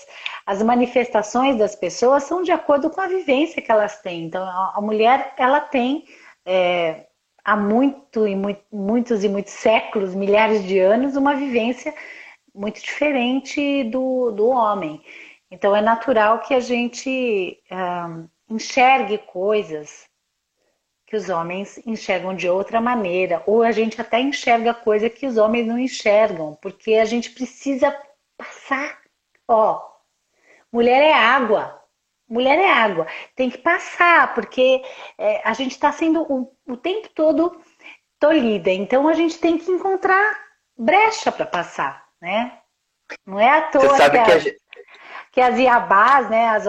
[0.43, 4.25] as manifestações das pessoas são de acordo com a vivência que elas têm.
[4.25, 6.05] Então, a, a mulher, ela tem
[6.43, 7.05] é,
[7.43, 11.93] há muito e muito, muitos e muitos séculos, milhares de anos, uma vivência
[12.55, 14.99] muito diferente do, do homem.
[15.49, 20.09] Então é natural que a gente um, enxergue coisas
[21.05, 25.37] que os homens enxergam de outra maneira, ou a gente até enxerga coisa que os
[25.37, 27.95] homens não enxergam, porque a gente precisa
[28.35, 28.99] passar.
[29.47, 29.81] Ó,
[30.71, 31.79] mulher é água,
[32.27, 33.05] mulher é água,
[33.35, 34.83] tem que passar, porque
[35.17, 37.61] é, a gente está sendo o, o tempo todo
[38.19, 40.39] tolhida, então a gente tem que encontrar
[40.75, 42.59] brecha para passar, né?
[43.23, 44.25] Não é à toa Você sabe que, a...
[44.25, 44.39] que a
[45.35, 46.65] que as iabás, né, as,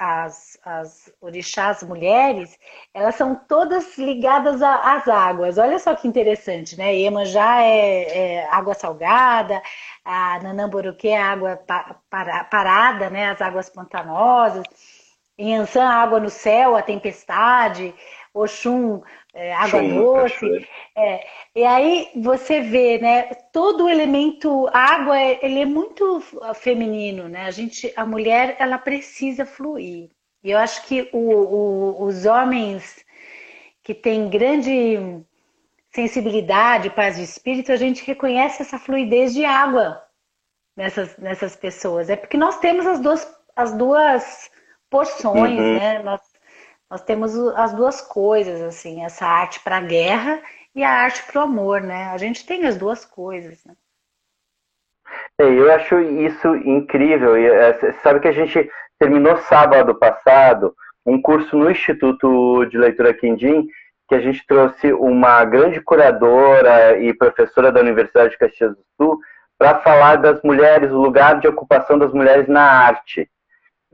[0.00, 2.58] as, as orixás mulheres,
[2.92, 5.58] elas são todas ligadas às águas.
[5.58, 6.92] Olha só que interessante, né?
[6.92, 9.62] Iemanjá é, é água salgada,
[10.04, 11.56] a Nanamboruquê é água
[12.50, 14.64] parada, né, as águas pantanosas.
[15.38, 17.94] Inhansã, água no céu, a tempestade.
[18.34, 19.02] Oxum,
[19.34, 20.68] é, água Sim, doce.
[20.96, 23.24] É, e aí você vê, né?
[23.52, 26.22] Todo o elemento água, ele é muito
[26.54, 27.46] feminino, né?
[27.46, 30.10] A gente, a mulher, ela precisa fluir.
[30.42, 33.04] E eu acho que o, o, os homens
[33.82, 34.98] que têm grande
[35.90, 40.00] sensibilidade, paz de espírito, a gente reconhece essa fluidez de água
[40.76, 42.08] nessas, nessas pessoas.
[42.08, 44.50] É porque nós temos as duas, as duas
[44.88, 45.78] porções, uhum.
[45.78, 46.02] né?
[46.02, 46.20] Nós,
[46.94, 50.40] nós temos as duas coisas, assim, essa arte para a guerra
[50.72, 52.04] e a arte para o amor, né?
[52.12, 53.74] A gente tem as duas coisas, né?
[55.40, 57.34] É, eu acho isso incrível.
[57.34, 60.72] É, sabe que a gente terminou sábado passado
[61.04, 63.66] um curso no Instituto de Leitura Quindim,
[64.08, 69.18] que a gente trouxe uma grande curadora e professora da Universidade de Caxias do Sul
[69.58, 73.28] para falar das mulheres, o lugar de ocupação das mulheres na arte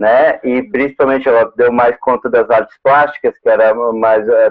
[0.01, 0.41] né?
[0.43, 4.51] E principalmente ela deu mais conta das artes plásticas, que era mais é,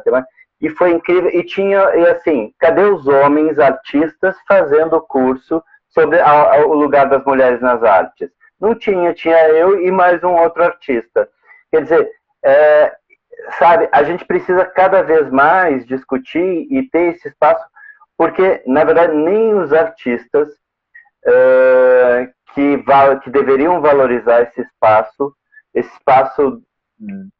[0.61, 1.31] e foi incrível.
[1.31, 6.73] E tinha, e assim, cadê os homens artistas fazendo o curso sobre a, a, o
[6.75, 8.29] lugar das mulheres nas artes.
[8.61, 11.27] Não tinha, tinha eu e mais um outro artista.
[11.71, 12.11] Quer dizer,
[12.45, 12.93] é,
[13.57, 17.65] sabe, a gente precisa cada vez mais discutir e ter esse espaço,
[18.15, 20.47] porque, na verdade, nem os artistas
[21.25, 22.83] é, que,
[23.23, 25.33] que deveriam valorizar esse espaço,
[25.73, 26.61] esse espaço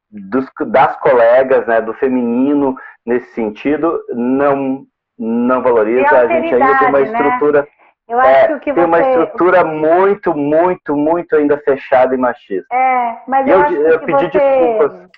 [0.09, 4.85] dos, das colegas, né, do feminino nesse sentido, não,
[5.17, 6.09] não valoriza.
[6.09, 7.05] A gente ainda tem uma né?
[7.05, 7.61] estrutura.
[7.61, 7.67] Né?
[8.07, 8.85] Eu acho é, que o que tem você...
[8.85, 12.75] uma estrutura muito, muito, muito ainda fechada e machista.
[12.75, 14.39] É, mas eu, eu, eu pedi você...
[14.39, 15.09] desculpas.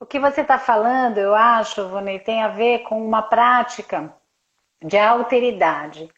[0.00, 4.12] O que você está falando, eu acho, Vonei, tem a ver com uma prática
[4.82, 6.08] de alteridade.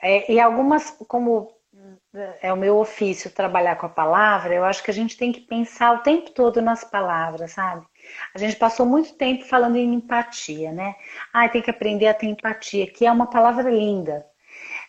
[0.00, 1.48] É, e algumas, como
[2.42, 5.40] é o meu ofício trabalhar com a palavra, eu acho que a gente tem que
[5.40, 7.86] pensar o tempo todo nas palavras, sabe?
[8.34, 10.94] A gente passou muito tempo falando em empatia, né?
[11.32, 14.26] Ah, tem que aprender a ter empatia, que é uma palavra linda.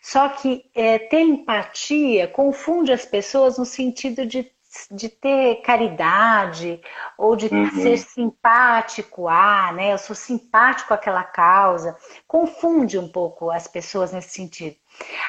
[0.01, 4.51] Só que é, ter empatia confunde as pessoas no sentido de,
[4.91, 6.81] de ter caridade
[7.17, 7.69] ou de uhum.
[7.71, 9.93] ser simpático ah, né?
[9.93, 11.95] Eu sou simpático àquela causa.
[12.27, 14.75] Confunde um pouco as pessoas nesse sentido.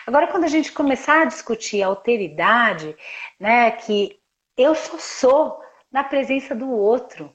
[0.07, 2.97] Agora, quando a gente começar a discutir a alteridade,
[3.39, 4.19] né, que
[4.57, 7.33] eu só sou na presença do outro.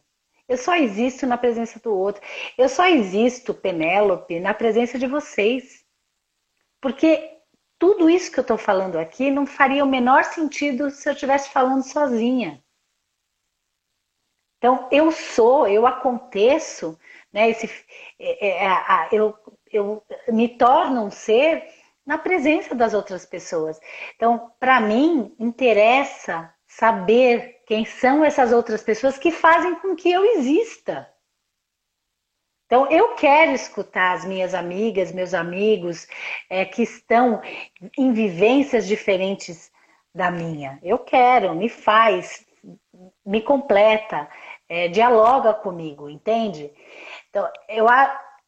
[0.47, 2.21] Eu só existo na presença do outro.
[2.57, 5.85] Eu só existo, Penélope, na presença de vocês.
[6.81, 7.38] Porque
[7.79, 11.49] tudo isso que eu estou falando aqui não faria o menor sentido se eu estivesse
[11.49, 12.61] falando sozinha.
[14.57, 16.99] Então, eu sou, eu aconteço,
[17.31, 17.49] né?
[17.49, 17.67] Esse,
[18.19, 19.33] é, é, é, eu,
[19.71, 21.63] eu me torno um ser
[22.05, 23.79] na presença das outras pessoas.
[24.15, 30.25] Então, para mim, interessa saber quem são essas outras pessoas que fazem com que eu
[30.25, 31.09] exista.
[32.69, 36.07] Então, eu quero escutar as minhas amigas, meus amigos,
[36.47, 37.41] é, que estão
[37.97, 39.71] em vivências diferentes
[40.13, 40.77] da minha.
[40.83, 42.45] Eu quero, me faz,
[43.25, 44.29] me completa,
[44.69, 46.71] é, dialoga comigo, entende?
[47.31, 47.87] Então, eu,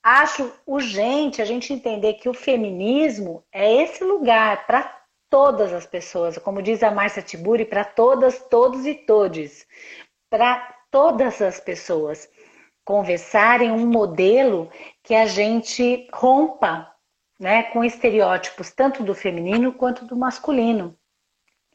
[0.04, 6.38] acho urgente a gente entender que o feminismo é esse lugar para todas as pessoas,
[6.38, 9.66] como diz a Márcia Tiburi, para todas, todos e todes,
[10.30, 12.30] para todas as pessoas
[12.92, 14.70] conversarem um modelo
[15.02, 16.94] que a gente rompa
[17.40, 20.94] né, com estereótipos tanto do feminino quanto do masculino.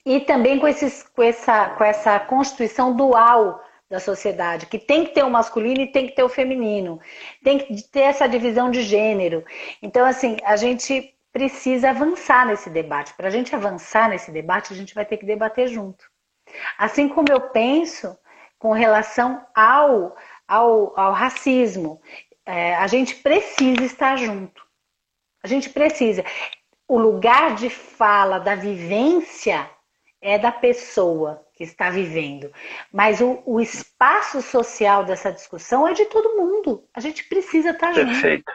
[0.05, 5.15] E também com, esses, com, essa, com essa constituição dual da sociedade, que tem que
[5.15, 7.01] ter o masculino e tem que ter o feminino,
[7.43, 9.43] tem que ter essa divisão de gênero.
[9.81, 13.15] Então, assim, a gente precisa avançar nesse debate.
[13.15, 16.05] Para a gente avançar nesse debate, a gente vai ter que debater junto.
[16.77, 18.15] Assim como eu penso
[18.59, 22.01] com relação ao, ao, ao racismo,
[22.45, 24.63] é, a gente precisa estar junto.
[25.43, 26.25] A gente precisa.
[26.89, 29.69] O lugar de fala da vivência
[30.21, 32.53] é da pessoa que está vivendo.
[32.93, 36.85] Mas o, o, espaço social dessa discussão é de todo mundo.
[36.95, 38.07] A gente precisa estar junto.
[38.07, 38.53] Perfeito.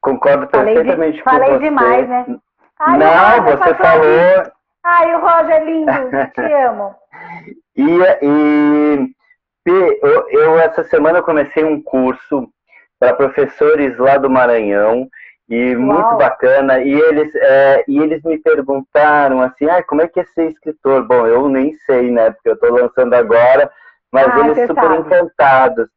[0.00, 1.58] concordo perfeitamente falei com falei você.
[1.58, 2.38] demais, né?
[2.78, 4.52] Ai, Não, você falou.
[4.84, 5.92] Ai, o Roger é lindo.
[6.34, 6.94] Te amo.
[7.76, 9.15] e, e
[9.70, 12.48] eu, eu, essa semana comecei um curso
[12.98, 15.08] para professores lá do Maranhão
[15.48, 15.80] e Uau.
[15.80, 16.80] muito bacana.
[16.80, 21.06] E eles, é, e eles me perguntaram assim, ah, como é que é ser escritor?
[21.06, 22.30] Bom, eu nem sei, né?
[22.30, 23.70] Porque eu estou lançando agora,
[24.12, 24.96] mas ah, eles super sabe.
[24.98, 25.88] encantados.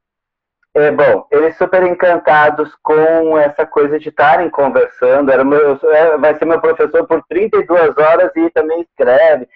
[0.75, 5.31] É, bom, eles super encantados com essa coisa de estarem conversando.
[5.31, 9.47] Era meu, é, vai ser meu professor por 32 horas e também escreve.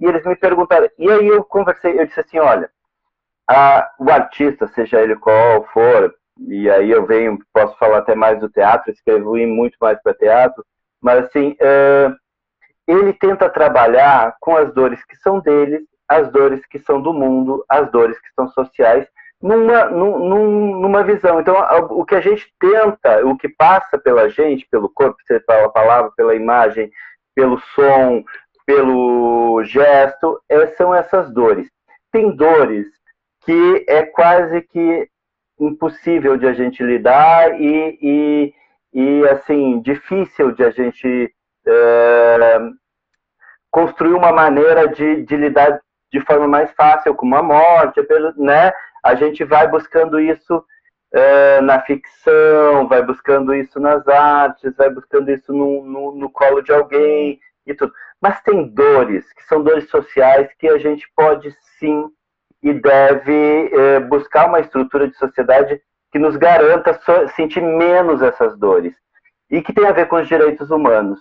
[0.00, 0.88] E eles me perguntaram.
[0.98, 2.70] E aí eu conversei, eu disse assim, olha,
[3.48, 6.14] a, o artista, seja ele qual for,
[6.48, 10.64] e aí eu venho, posso falar até mais do teatro, escrevo muito mais para teatro,
[11.00, 11.56] mas assim,
[12.86, 17.64] ele tenta trabalhar com as dores que são dele, as dores que são do mundo,
[17.68, 19.06] as dores que são sociais,
[19.40, 21.40] numa, num, numa visão.
[21.40, 21.56] Então,
[21.90, 25.70] o que a gente tenta, o que passa pela gente, pelo corpo, você fala a
[25.70, 26.90] palavra, pela imagem,
[27.34, 28.22] pelo som,
[28.64, 31.68] pelo gesto, é, são essas dores.
[32.12, 32.86] Tem dores
[33.44, 35.08] que é quase que
[35.58, 38.54] impossível de a gente lidar e, e,
[38.92, 41.34] e assim, difícil de a gente
[41.66, 42.58] é,
[43.70, 45.80] construir uma maneira de, de lidar
[46.12, 48.00] de forma mais fácil com a morte,
[48.36, 48.72] né?
[49.02, 50.62] A gente vai buscando isso
[51.12, 56.60] é, na ficção, vai buscando isso nas artes, vai buscando isso no, no, no, colo
[56.60, 57.92] de alguém e tudo.
[58.20, 62.08] Mas tem dores, que são dores sociais, que a gente pode sim
[62.62, 65.80] e deve é, buscar uma estrutura de sociedade
[66.12, 68.94] que nos garanta so sentir menos essas dores.
[69.50, 71.20] e que tem a ver com os direitos humanos.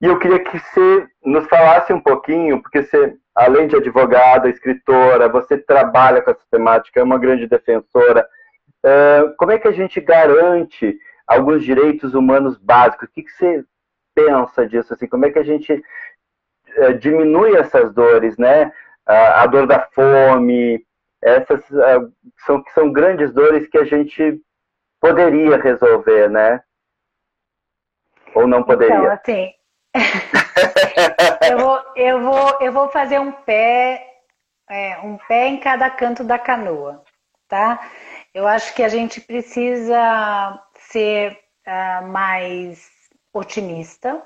[0.00, 5.28] E eu queria que você nos falasse um pouquinho, porque você, além de advogada, escritora,
[5.28, 8.26] você trabalha com essa temática, é uma grande defensora.
[8.82, 13.08] Uh, como é que a gente garante alguns direitos humanos básicos?
[13.08, 13.64] O que, que você
[14.14, 14.94] pensa disso?
[14.94, 18.72] Assim, como é que a gente uh, diminui essas dores, né?
[19.06, 20.84] A dor da fome,
[21.22, 21.62] essas
[22.46, 24.40] são, são grandes dores que a gente
[25.00, 26.62] poderia resolver, né?
[28.34, 28.96] Ou não poderia?
[28.96, 29.52] Então, assim,
[31.50, 34.06] eu, vou, eu, vou, eu vou fazer um pé,
[34.68, 37.02] é, um pé em cada canto da canoa,
[37.48, 37.80] tá?
[38.32, 42.90] Eu acho que a gente precisa ser uh, mais
[43.32, 44.22] otimista,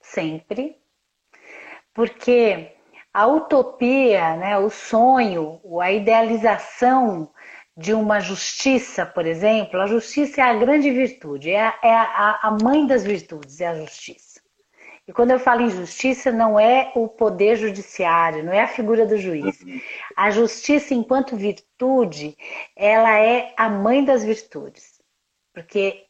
[0.00, 0.76] sempre,
[1.94, 2.72] porque
[3.12, 7.30] a utopia, né, o sonho, a idealização
[7.76, 12.56] de uma justiça, por exemplo, a justiça é a grande virtude, é a, é a,
[12.62, 14.40] mãe das virtudes, é a justiça.
[15.08, 19.06] E quando eu falo em justiça, não é o poder judiciário, não é a figura
[19.06, 19.60] do juiz.
[19.62, 19.80] Uhum.
[20.16, 22.36] A justiça, enquanto virtude,
[22.76, 25.00] ela é a mãe das virtudes.
[25.52, 26.04] Porque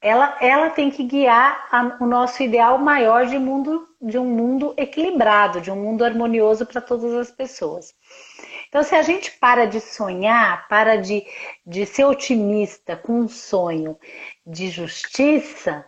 [0.00, 4.74] ela, ela tem que guiar a, o nosso ideal maior de, mundo, de um mundo
[4.76, 7.94] equilibrado, de um mundo harmonioso para todas as pessoas.
[8.68, 11.26] Então, se a gente para de sonhar, para de,
[11.66, 13.98] de ser otimista com um sonho
[14.46, 15.84] de justiça.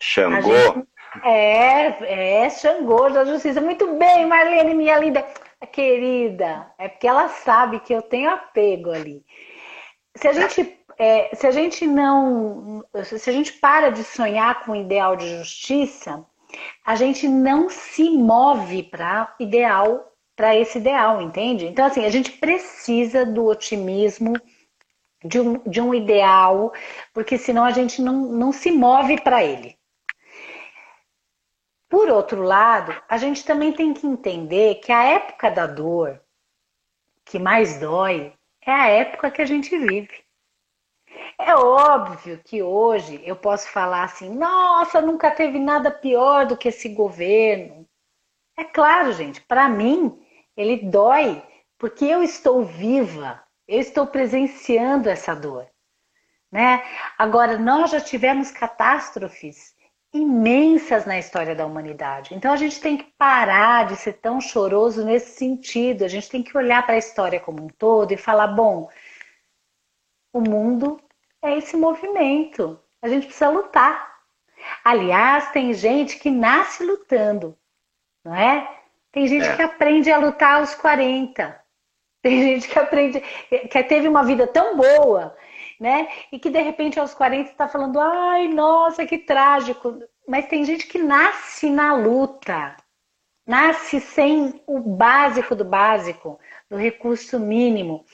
[0.00, 0.42] Xangô.
[0.42, 0.88] Gente,
[1.24, 3.60] é, é Xangô da Justiça.
[3.60, 5.26] Muito bem, Marlene, minha linda
[5.72, 6.70] querida.
[6.78, 9.24] É porque ela sabe que eu tenho apego ali.
[10.16, 14.72] Se a gente, é, se a gente não, se a gente para de sonhar com
[14.72, 16.26] o ideal de justiça,
[16.84, 21.64] a gente não se move para ideal, para esse ideal, entende?
[21.66, 24.34] Então assim, a gente precisa do otimismo.
[25.22, 26.72] De um, de um ideal,
[27.12, 29.76] porque senão a gente não, não se move para ele.
[31.90, 36.18] Por outro lado, a gente também tem que entender que a época da dor
[37.22, 38.32] que mais dói
[38.62, 40.29] é a época que a gente vive.
[41.38, 46.68] É óbvio que hoje eu posso falar assim: nossa, nunca teve nada pior do que
[46.68, 47.86] esse governo.
[48.56, 50.20] É claro, gente, para mim
[50.56, 51.42] ele dói
[51.78, 55.66] porque eu estou viva, eu estou presenciando essa dor.
[56.52, 56.82] Né?
[57.16, 59.74] Agora, nós já tivemos catástrofes
[60.12, 62.34] imensas na história da humanidade.
[62.34, 66.04] Então a gente tem que parar de ser tão choroso nesse sentido.
[66.04, 68.88] A gente tem que olhar para a história como um todo e falar: bom,
[70.32, 71.00] o mundo
[71.42, 72.78] é esse movimento.
[73.02, 74.18] A gente precisa lutar.
[74.84, 77.56] Aliás, tem gente que nasce lutando,
[78.24, 78.78] não é?
[79.10, 79.56] Tem gente é.
[79.56, 81.58] que aprende a lutar aos 40.
[82.22, 83.20] Tem gente que aprende,
[83.70, 85.34] que teve uma vida tão boa
[85.80, 86.08] né?
[86.30, 89.98] E que de repente aos 40 está falando, ai, nossa, que trágico.
[90.28, 92.76] Mas tem gente que nasce na luta,
[93.46, 98.04] nasce sem o básico do básico, do recurso mínimo.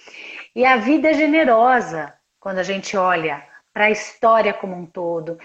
[0.56, 5.38] E a vida é generosa quando a gente olha para a história como um todo.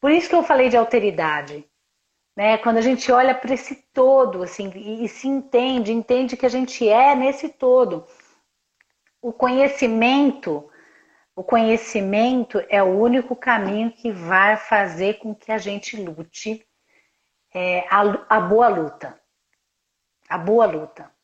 [0.00, 1.62] Por isso que eu falei de alteridade.
[2.34, 2.56] Né?
[2.56, 6.48] Quando a gente olha para esse todo assim, e, e se entende, entende que a
[6.48, 8.06] gente é nesse todo.
[9.20, 10.70] O conhecimento
[11.34, 16.66] o conhecimento é o único caminho que vai fazer com que a gente lute
[17.52, 19.20] é, a, a, boa luta.
[20.30, 21.14] A boa luta.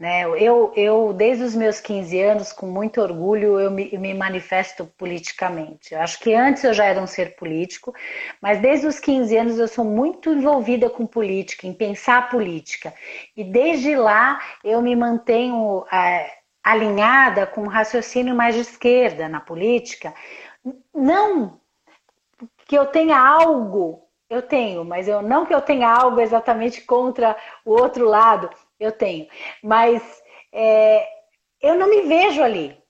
[0.00, 0.22] Né?
[0.22, 5.92] Eu, eu, desde os meus 15 anos, com muito orgulho, eu me, me manifesto politicamente.
[5.92, 7.94] Eu acho que antes eu já era um ser político,
[8.40, 12.94] mas desde os 15 anos eu sou muito envolvida com política, em pensar política.
[13.36, 15.84] E desde lá eu me mantenho.
[15.92, 20.14] É, alinhada com um raciocínio mais de esquerda na política.
[20.94, 21.58] Não
[22.66, 27.36] que eu tenha algo, eu tenho, mas eu não que eu tenha algo exatamente contra
[27.64, 28.50] o outro lado,
[28.80, 29.28] eu tenho,
[29.62, 30.22] mas
[30.52, 31.06] é,
[31.60, 32.80] eu não me vejo ali.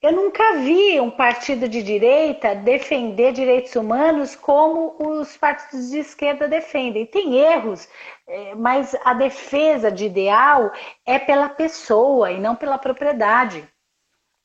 [0.00, 6.46] Eu nunca vi um partido de direita defender direitos humanos como os partidos de esquerda
[6.46, 7.04] defendem.
[7.04, 7.88] Tem erros,
[8.28, 10.70] é, mas a defesa de ideal
[11.04, 13.68] é pela pessoa e não pela propriedade.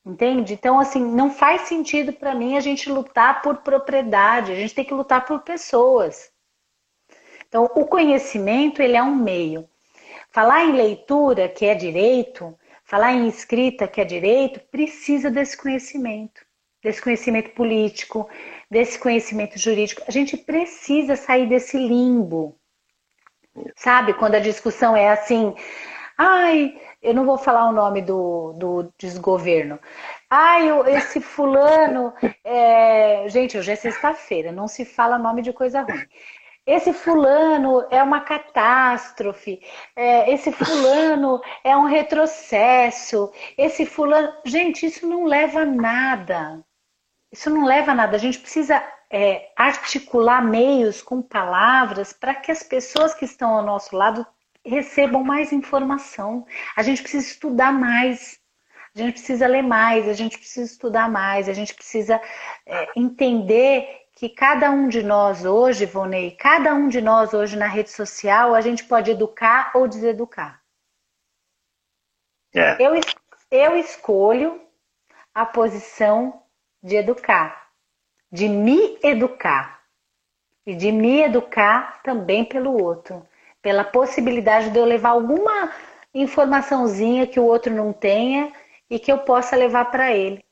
[0.04, 0.54] Entende?
[0.54, 4.84] Então, assim, não faz sentido para mim a gente lutar por propriedade, a gente tem
[4.84, 6.32] que lutar por pessoas.
[7.48, 9.68] Então, o conhecimento, ele é um meio.
[10.34, 16.44] Falar em leitura, que é direito, falar em escrita, que é direito, precisa desse conhecimento,
[16.82, 18.28] desse conhecimento político,
[18.68, 20.02] desse conhecimento jurídico.
[20.08, 22.58] A gente precisa sair desse limbo.
[23.76, 24.12] Sabe?
[24.14, 25.54] Quando a discussão é assim,
[26.18, 29.78] ai, eu não vou falar o nome do, do desgoverno.
[30.28, 32.12] Ai, esse fulano
[32.42, 36.04] é, gente, hoje é sexta-feira, não se fala nome de coisa ruim.
[36.66, 39.60] Esse fulano é uma catástrofe,
[39.94, 44.32] é, esse fulano é um retrocesso, esse fulano.
[44.46, 46.64] Gente, isso não leva a nada.
[47.30, 48.16] Isso não leva a nada.
[48.16, 53.62] A gente precisa é, articular meios com palavras para que as pessoas que estão ao
[53.62, 54.26] nosso lado
[54.64, 56.46] recebam mais informação.
[56.74, 58.40] A gente precisa estudar mais.
[58.94, 62.20] A gente precisa ler mais, a gente precisa estudar mais, a gente precisa
[62.64, 67.66] é, entender que cada um de nós hoje, Vonei, cada um de nós hoje na
[67.66, 70.62] rede social, a gente pode educar ou deseducar.
[72.54, 72.76] É.
[72.80, 72.92] Eu,
[73.50, 74.60] eu escolho
[75.34, 76.42] a posição
[76.80, 77.70] de educar,
[78.30, 79.82] de me educar.
[80.66, 83.26] E de me educar também pelo outro.
[83.60, 85.72] Pela possibilidade de eu levar alguma
[86.14, 88.50] informaçãozinha que o outro não tenha
[88.88, 90.42] e que eu possa levar para ele.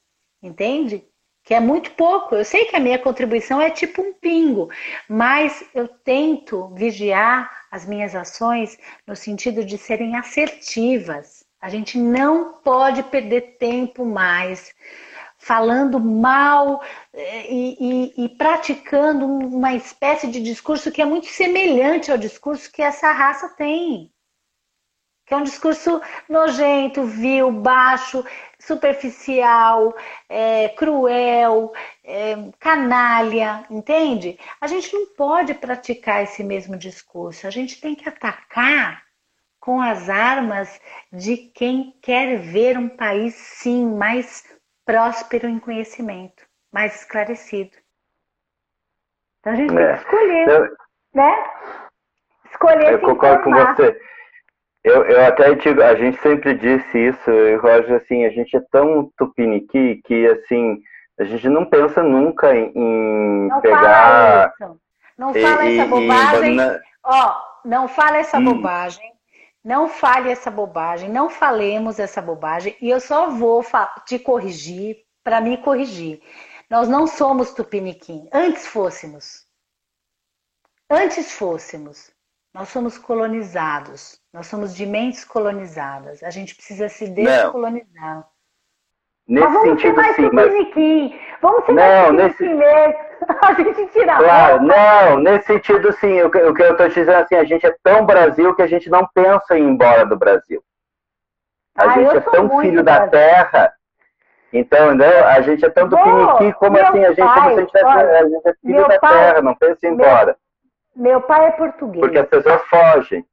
[0.43, 1.07] Entende?
[1.45, 2.35] Que é muito pouco.
[2.35, 4.71] Eu sei que a minha contribuição é tipo um pingo,
[5.09, 11.45] mas eu tento vigiar as minhas ações no sentido de serem assertivas.
[11.61, 14.75] A gente não pode perder tempo mais
[15.39, 16.81] falando mal
[17.13, 22.71] eh, e, e, e, praticando uma espécie de discurso que é muito semelhante ao discurso
[22.71, 24.13] que essa raça tem
[25.33, 28.23] que é um discurso nojento, vil, baixo,
[28.67, 29.95] superficial,
[30.29, 31.73] é, cruel,
[32.05, 34.39] é, canalha, entende?
[34.61, 39.03] A gente não pode praticar esse mesmo discurso, a gente tem que atacar
[39.59, 40.81] com as armas
[41.13, 44.45] de quem quer ver um país, sim, mais
[44.85, 47.77] próspero em conhecimento, mais esclarecido.
[49.41, 49.77] Então a gente é.
[49.77, 50.77] tem que escolher, eu,
[51.15, 51.51] né?
[52.51, 53.77] Escolher Eu concordo informar.
[53.77, 54.01] com você.
[54.85, 58.61] Eu, eu até digo, a gente sempre disse isso, e Roger, assim, a gente é
[58.71, 60.83] tão tupiniqui que, assim,
[61.19, 64.53] a gente não pensa nunca em, não pegar...
[64.59, 64.77] Fala.
[65.17, 66.57] Não fala e, essa bobagem.
[66.57, 68.45] E, Ó, não fala essa hum.
[68.45, 69.13] bobagem.
[69.65, 73.65] Não fale essa bobagem, não falemos essa bobagem, e eu só vou
[74.05, 76.21] te corrigir para me corrigir.
[76.69, 79.47] Nós não somos tupiniquim, antes fôssemos.
[80.91, 82.11] Antes fôssemos.
[82.55, 84.21] Nós somos colonizados.
[84.33, 86.23] Nós somos de mentes colonizadas.
[86.23, 88.27] A gente precisa se descolonizar.
[89.27, 91.41] Nesse mas vamos sentido, ser mais sim, mas...
[91.41, 92.43] Vamos ser não, mais nesse...
[92.43, 93.13] mesmo.
[93.41, 96.23] A gente tira claro, a Não, nesse sentido, sim.
[96.23, 99.07] O que, eu estou dizendo assim, a gente é tão Brasil que a gente não
[99.15, 100.61] pensa em ir embora do Brasil.
[101.77, 103.73] A ah, gente é tão filho da terra.
[104.53, 107.61] Então, né, a gente é tão do piniqui como assim, a gente, pai, como se
[107.61, 110.37] a gente, olha, a gente é filho da pai, terra, não pensa em ir embora.
[110.95, 112.01] Meu pai é português.
[112.01, 113.27] Porque as pessoas fogem.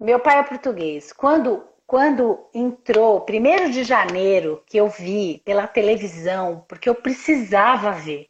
[0.00, 1.12] Meu pai é português.
[1.12, 8.26] Quando, quando entrou, 1 de janeiro, que eu vi pela televisão, porque eu precisava ver,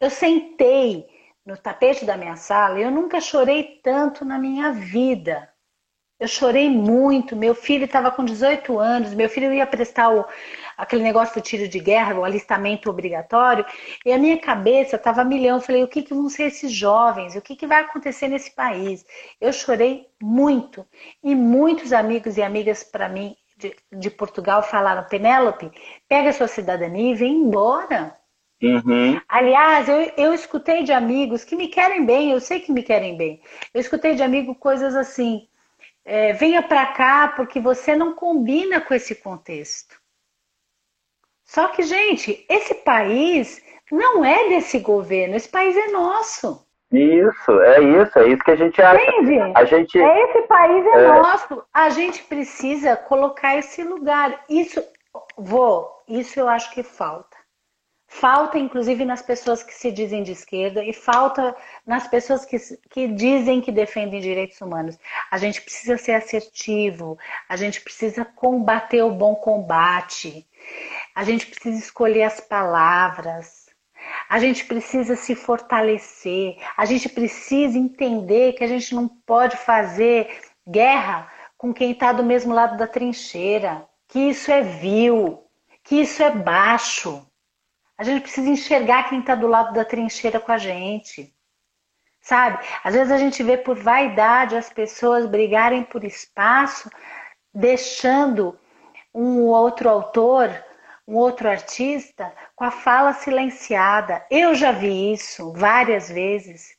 [0.00, 1.06] eu sentei
[1.44, 5.52] no tapete da minha sala e eu nunca chorei tanto na minha vida.
[6.24, 7.36] Eu chorei muito.
[7.36, 10.24] Meu filho estava com 18 anos, meu filho ia prestar o,
[10.74, 13.62] aquele negócio do tiro de guerra, o alistamento obrigatório,
[14.06, 15.58] e a minha cabeça estava milhão.
[15.58, 17.36] Eu falei, o que, que vão ser esses jovens?
[17.36, 19.04] O que, que vai acontecer nesse país?
[19.38, 20.86] Eu chorei muito.
[21.22, 25.70] E muitos amigos e amigas para mim de, de, Portugal falaram, Penélope,
[26.08, 28.16] pega a sua cidadania e vem embora.
[28.62, 29.20] Uhum.
[29.28, 33.14] Aliás, eu, eu escutei de amigos que me querem bem, eu sei que me querem
[33.14, 33.42] bem.
[33.74, 35.46] Eu escutei de amigo coisas assim,
[36.04, 40.00] é, venha para cá porque você não combina com esse contexto.
[41.44, 46.66] Só que, gente, esse país não é desse governo, esse país é nosso.
[46.90, 49.02] Isso, é isso, é isso que a gente acha.
[49.02, 49.52] Entende?
[49.54, 51.64] A gente, é esse país é, é, nosso.
[51.72, 54.44] A gente precisa colocar esse lugar.
[54.48, 54.82] Isso,
[55.36, 57.36] vou, isso eu acho que falta.
[58.16, 61.54] Falta, inclusive, nas pessoas que se dizem de esquerda e falta
[61.84, 62.56] nas pessoas que,
[62.88, 64.96] que dizem que defendem direitos humanos.
[65.32, 70.46] A gente precisa ser assertivo, a gente precisa combater o bom combate.
[71.12, 73.66] A gente precisa escolher as palavras.
[74.28, 76.56] A gente precisa se fortalecer.
[76.76, 82.22] A gente precisa entender que a gente não pode fazer guerra com quem está do
[82.22, 83.84] mesmo lado da trincheira.
[84.06, 85.42] Que isso é vil.
[85.82, 87.26] Que isso é baixo.
[87.96, 91.34] A gente precisa enxergar quem está do lado da trincheira com a gente.
[92.20, 92.64] Sabe?
[92.82, 96.90] Às vezes a gente vê por vaidade as pessoas brigarem por espaço,
[97.52, 98.58] deixando
[99.14, 100.50] um outro autor
[101.06, 104.24] um outro artista com a fala silenciada.
[104.30, 106.74] Eu já vi isso várias vezes.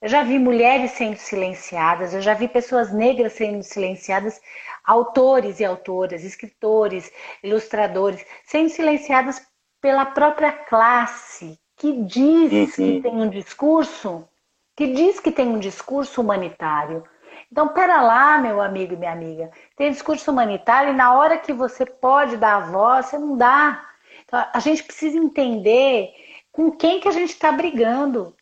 [0.00, 4.40] Eu já vi mulheres sendo silenciadas, eu já vi pessoas negras sendo silenciadas,
[4.84, 7.10] autores e autoras, escritores,
[7.42, 9.44] ilustradores, sendo silenciadas
[9.80, 12.66] pela própria classe que diz uhum.
[12.66, 14.28] que tem um discurso,
[14.76, 17.04] que diz que tem um discurso humanitário.
[17.50, 19.50] Então, pera lá, meu amigo e minha amiga.
[19.76, 23.82] Tem discurso humanitário e na hora que você pode dar a voz, você não dá.
[24.24, 26.10] Então, a gente precisa entender
[26.52, 28.34] com quem que a gente está brigando.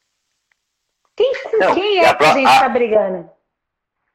[1.14, 3.30] Quem, com não, quem é que a gente está brigando?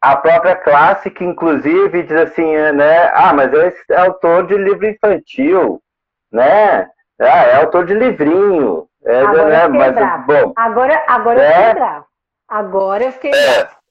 [0.01, 3.11] A própria classe que, inclusive, diz assim, né?
[3.13, 3.51] Ah, mas
[3.89, 5.81] é autor de livro infantil,
[6.31, 6.89] né?
[7.21, 8.87] Ah, é autor de livrinho.
[9.03, 9.65] É, agora né?
[9.65, 10.27] eu mas, bravo.
[10.27, 12.05] Bom, agora, agora é, eu fiquei bravo.
[12.47, 13.81] Agora eu fiquei é, bravo.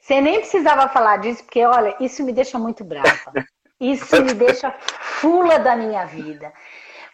[0.00, 3.32] Você nem precisava falar disso, porque, olha, isso me deixa muito brava.
[3.78, 6.52] Isso me deixa fula da minha vida.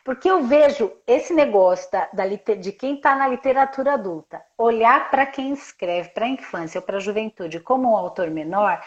[0.04, 5.26] Porque eu vejo esse negócio da, da de quem está na literatura adulta, olhar para
[5.26, 8.80] quem escreve para a infância ou para a juventude como um autor menor.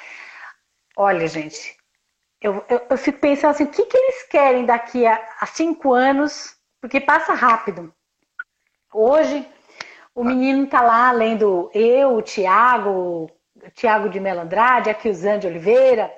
[0.98, 1.78] Olha, gente,
[2.42, 5.94] eu, eu, eu, fico pensando assim: o que, que eles querem daqui a, a cinco
[5.94, 6.55] anos?
[6.86, 7.92] Porque passa rápido.
[8.94, 9.44] Hoje,
[10.14, 13.28] o menino está lá lendo eu, o Tiago,
[13.74, 16.14] Tiago de Melandrade, aqui o Zan de Oliveira,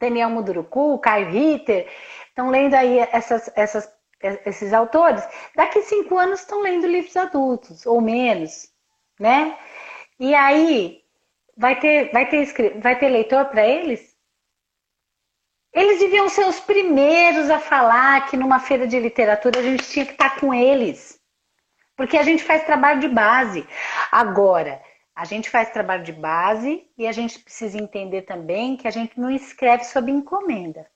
[0.00, 1.88] Daniel Mudurucu, Caio Ritter,
[2.26, 3.88] estão lendo aí essas, essas,
[4.44, 5.22] esses autores.
[5.54, 8.68] Daqui cinco anos estão lendo livros adultos, ou menos,
[9.16, 9.56] né?
[10.18, 11.04] E aí,
[11.56, 14.11] vai ter, vai ter, vai ter leitor para eles?
[15.72, 20.04] Eles deviam ser os primeiros a falar que numa feira de literatura a gente tinha
[20.04, 21.18] que estar com eles.
[21.96, 23.66] Porque a gente faz trabalho de base.
[24.10, 24.82] Agora,
[25.14, 29.18] a gente faz trabalho de base e a gente precisa entender também que a gente
[29.18, 30.86] não escreve sob encomenda.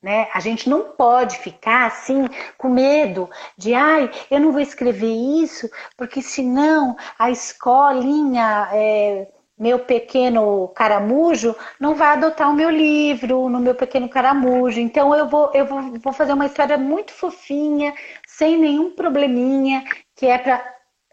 [0.00, 0.28] Né?
[0.32, 5.68] A gente não pode ficar assim com medo de, ai, eu não vou escrever isso,
[5.96, 9.28] porque senão a escolinha, é,
[9.58, 14.80] meu pequeno caramujo, não vai adotar o meu livro, no meu pequeno caramujo.
[14.80, 17.92] Então eu vou, eu vou, vou fazer uma história muito fofinha,
[18.26, 19.84] sem nenhum probleminha,
[20.14, 20.64] que é para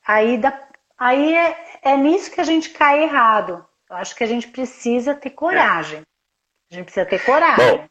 [0.07, 0.65] aí da
[0.97, 3.65] Aí é, é nisso que a gente cai errado.
[3.89, 6.01] Eu acho que a gente precisa ter coragem.
[6.71, 7.77] A gente precisa ter coragem.
[7.77, 7.85] Bom,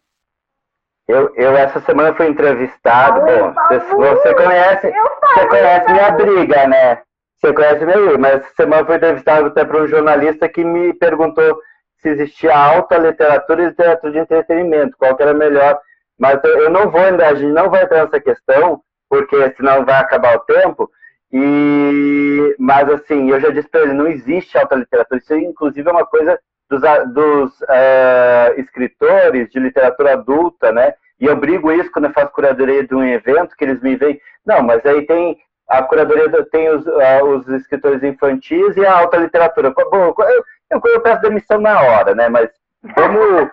[1.07, 3.21] eu, eu essa semana fui entrevistado.
[3.21, 7.03] bom, você, você conhece, você conhece minha briga, né?
[7.45, 11.61] Você conhece briga, mas essa semana fui entrevistado até para um jornalista que me perguntou
[11.99, 15.79] se existia alta literatura e literatura de entretenimento, qual que era melhor.
[16.19, 18.81] Mas eu não vou, a gente não vai entrar nessa questão,
[19.11, 20.91] porque senão vai acabar o tempo.
[21.31, 25.21] E, mas assim, eu já disse para ele, não existe alta literatura.
[25.21, 26.41] Isso, inclusive, é uma coisa
[26.71, 26.81] dos,
[27.13, 30.95] dos é, escritores de literatura adulta, né?
[31.21, 34.19] E eu brigo isso quando eu faço curadoria de um evento, que eles me veem,
[34.47, 35.37] não, mas aí tem
[35.69, 39.71] a curadoria tem os, uh, os escritores infantis e a alta literatura.
[39.71, 42.29] Bom, eu, eu, eu peço demissão na hora, né?
[42.29, 42.51] Mas
[42.83, 43.51] vamos.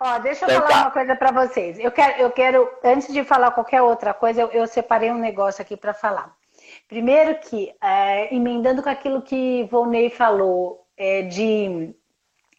[0.00, 0.80] Ó, deixa eu falar tá.
[0.82, 1.78] uma coisa para vocês.
[1.78, 5.62] Eu quero, eu quero, antes de falar qualquer outra coisa, eu, eu separei um negócio
[5.62, 6.32] aqui para falar.
[6.88, 11.94] Primeiro que, é, emendando com aquilo que Volney falou, é, de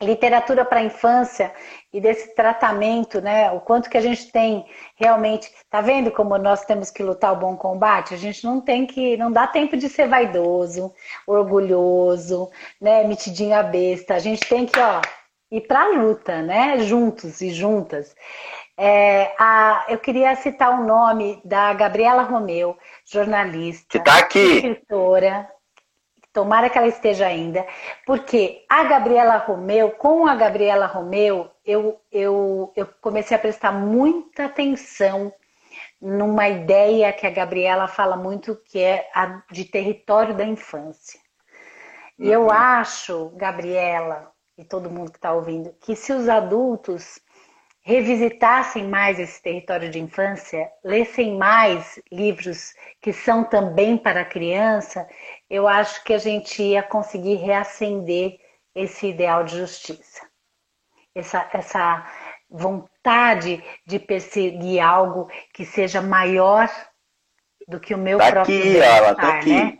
[0.01, 1.53] literatura para a infância
[1.93, 3.51] e desse tratamento, né?
[3.51, 4.65] O quanto que a gente tem
[4.95, 8.13] realmente, tá vendo como nós temos que lutar o bom combate?
[8.13, 10.93] A gente não tem que, não dá tempo de ser vaidoso,
[11.25, 12.49] orgulhoso,
[12.81, 13.03] né?
[13.05, 14.15] Metidinha besta.
[14.15, 15.01] A gente tem que, ó,
[15.51, 16.79] ir para a luta, né?
[16.79, 18.15] Juntos e juntas.
[18.77, 24.39] É, a, eu queria citar o nome da Gabriela Romeu, jornalista, que tá aqui.
[24.39, 25.54] escritora.
[26.35, 27.65] Tomara que ela esteja ainda,
[28.05, 34.43] porque a Gabriela Romeu, com a Gabriela Romeu, eu, eu, eu comecei a prestar muita
[34.43, 35.33] atenção
[36.01, 41.17] numa ideia que a Gabriela fala muito, que é a de território da infância.
[42.19, 42.51] E eu uhum.
[42.51, 47.17] acho, Gabriela, e todo mundo que está ouvindo, que se os adultos
[47.85, 55.07] revisitassem mais esse território de infância, lessem mais livros que são também para a criança,
[55.55, 58.37] eu acho que a gente ia conseguir reacender
[58.75, 60.27] esse ideal de justiça.
[61.15, 62.05] Essa, essa
[62.49, 66.69] vontade de perseguir algo que seja maior
[67.67, 69.53] do que o meu tá próprio aqui, bem-estar, tá aqui.
[69.53, 69.77] né?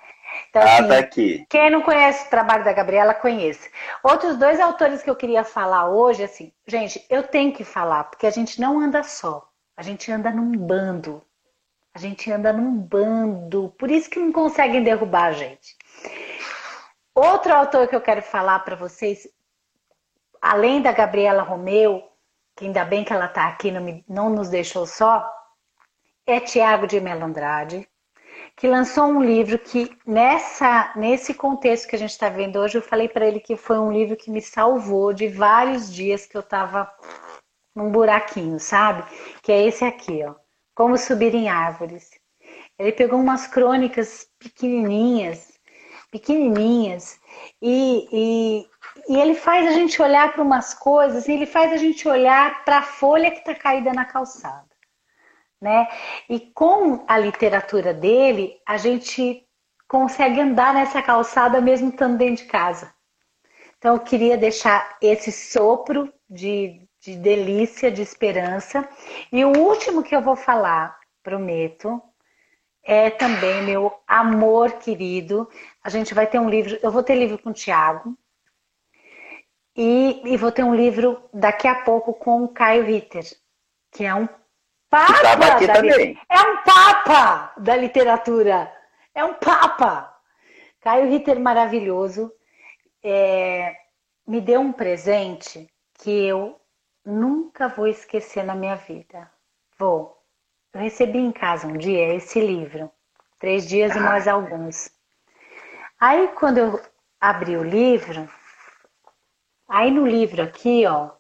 [0.50, 1.46] Então, ah, assim, tá aqui.
[1.50, 3.70] quem não conhece o trabalho da Gabriela, conhece.
[4.04, 8.28] Outros dois autores que eu queria falar hoje, assim, gente, eu tenho que falar, porque
[8.28, 9.48] a gente não anda só,
[9.78, 11.25] a gente anda num bando.
[11.96, 15.78] A gente anda num bando, por isso que não conseguem derrubar a gente.
[17.16, 19.26] Outro autor que eu quero falar para vocês,
[20.42, 22.04] além da Gabriela Romeu,
[22.54, 25.26] que ainda bem que ela está aqui, não, me, não nos deixou só,
[26.28, 27.88] é Tiago de Melandrade
[28.56, 32.82] que lançou um livro que nessa nesse contexto que a gente está vendo hoje, eu
[32.82, 36.42] falei para ele que foi um livro que me salvou de vários dias que eu
[36.42, 36.90] estava
[37.76, 39.04] num buraquinho, sabe?
[39.42, 40.45] Que é esse aqui, ó.
[40.76, 42.12] Como subir em árvores.
[42.78, 45.54] Ele pegou umas crônicas pequenininhas,
[46.12, 47.18] pequenininhas,
[47.62, 48.68] e, e,
[49.10, 52.64] e ele faz a gente olhar para umas coisas, e ele faz a gente olhar
[52.66, 54.68] para a folha que está caída na calçada.
[55.62, 55.88] Né?
[56.30, 59.48] E com a literatura dele, a gente
[59.88, 62.94] consegue andar nessa calçada mesmo estando dentro de casa.
[63.78, 68.88] Então, eu queria deixar esse sopro de, de delícia, de esperança.
[69.32, 72.02] E o último que eu vou falar, prometo,
[72.84, 75.48] é também meu amor querido.
[75.84, 78.18] A gente vai ter um livro, eu vou ter livro com o Tiago.
[79.78, 83.26] E, e, vou ter um livro daqui a pouco com o Caio Ritter,
[83.92, 84.28] que é um
[84.90, 85.48] papa da,
[86.30, 88.74] é um papa da literatura.
[89.14, 90.16] É um papa!
[90.80, 92.32] Caio Ritter maravilhoso
[93.04, 93.76] é,
[94.26, 95.68] me deu um presente
[96.00, 96.58] que eu
[97.06, 99.30] nunca vou esquecer na minha vida.
[99.78, 100.22] Vou.
[100.74, 102.92] Eu recebi em casa um dia esse livro,
[103.40, 104.90] Três Dias e Mais Alguns.
[106.00, 106.82] Aí quando eu
[107.22, 108.28] abri o livro,
[109.70, 111.12] aí no livro aqui, ó,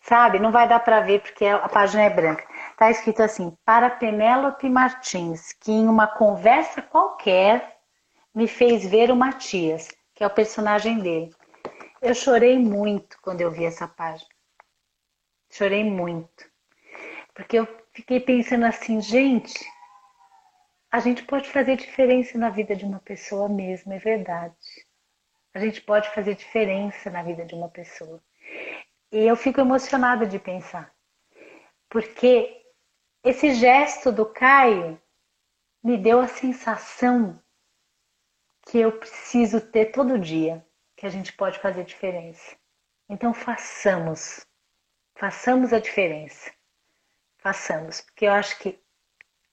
[0.00, 2.44] sabe, não vai dar para ver porque a página é branca.
[2.70, 7.78] Está escrito assim: para Penélope Martins, que em uma conversa qualquer
[8.34, 11.32] me fez ver o Matias, que é o personagem dele.
[12.02, 14.33] Eu chorei muito quando eu vi essa página.
[15.56, 16.50] Chorei muito.
[17.32, 19.54] Porque eu fiquei pensando assim, gente,
[20.90, 24.56] a gente pode fazer diferença na vida de uma pessoa mesmo, é verdade.
[25.54, 28.20] A gente pode fazer diferença na vida de uma pessoa.
[29.12, 30.92] E eu fico emocionada de pensar.
[31.88, 32.60] Porque
[33.22, 35.00] esse gesto do Caio
[35.84, 37.40] me deu a sensação
[38.66, 42.56] que eu preciso ter todo dia, que a gente pode fazer diferença.
[43.08, 44.44] Então façamos,
[45.14, 46.52] façamos a diferença.
[47.38, 48.78] Façamos, porque eu acho que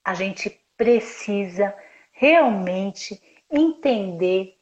[0.04, 1.74] a gente precisa
[2.10, 4.58] realmente entender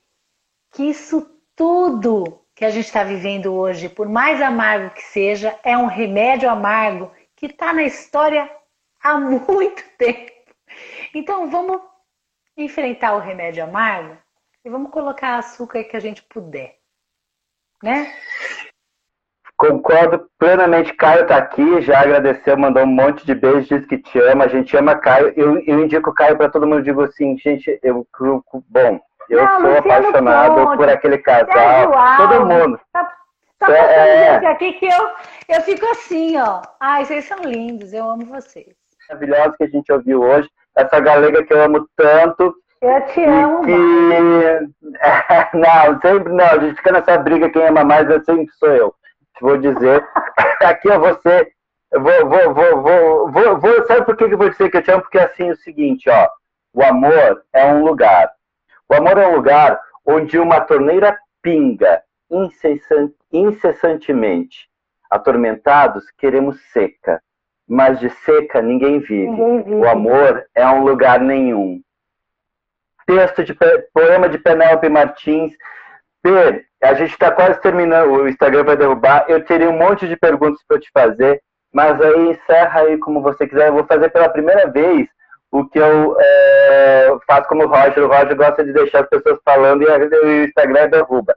[0.73, 5.77] que isso tudo que a gente está vivendo hoje, por mais amargo que seja, é
[5.77, 8.51] um remédio amargo que está na história
[9.03, 10.31] há muito tempo.
[11.15, 11.81] Então vamos
[12.57, 14.19] enfrentar o remédio amargo
[14.65, 16.79] e vamos colocar açúcar que a gente puder,
[17.83, 18.15] né?
[19.61, 20.95] Concordo plenamente.
[20.95, 24.45] Caio está aqui, já agradeceu, mandou um monte de beijos, diz que te ama.
[24.45, 25.33] A gente ama Caio.
[25.37, 26.83] Eu, eu indico Caio para todo mundo.
[26.83, 28.07] Digo assim, gente, eu,
[28.69, 31.93] bom, eu Não, sou apaixonado Ponte, por aquele casal.
[32.17, 32.81] Todo mundo.
[32.91, 33.05] Tá,
[33.59, 34.35] tá passando é...
[34.35, 35.09] gente aqui que eu,
[35.51, 36.63] eu fico assim, ó.
[36.81, 38.81] Ai, vocês são lindos, eu amo vocês
[39.11, 40.49] maravilhosa que a gente ouviu hoje.
[40.77, 42.55] Essa galega que eu amo tanto.
[42.81, 43.65] Eu te amo.
[43.65, 43.73] Que...
[45.59, 46.45] não, sempre não.
[46.45, 48.95] A gente fica nessa briga, quem ama mais, eu sempre sou eu.
[49.41, 50.07] Vou dizer.
[50.63, 51.53] Aqui eu vou ser.
[51.93, 54.83] Eu vou, vou, vou, vou, vou, vou, sabe por que eu vou dizer que eu
[54.83, 55.03] te amo?
[55.03, 56.29] Porque é assim é o seguinte, ó.
[56.73, 58.31] O amor é um lugar.
[58.89, 62.03] O amor é um lugar onde uma torneira pinga
[63.33, 64.69] incessantemente.
[65.11, 67.21] Atormentados, queremos seca
[67.71, 69.29] mas de seca ninguém vive.
[69.29, 69.77] ninguém vive.
[69.77, 71.81] O amor é um lugar nenhum.
[73.07, 73.57] Texto de
[73.95, 75.53] poema de Penélope Martins.
[76.21, 79.25] Per, a gente está quase terminando, o Instagram vai derrubar.
[79.29, 83.47] Eu teria um monte de perguntas para te fazer, mas aí encerra aí como você
[83.47, 83.69] quiser.
[83.69, 85.09] Eu vou fazer pela primeira vez
[85.51, 88.05] o que eu é, faço como o Roger.
[88.05, 91.37] O Roger gosta de deixar as pessoas falando e o Instagram derruba.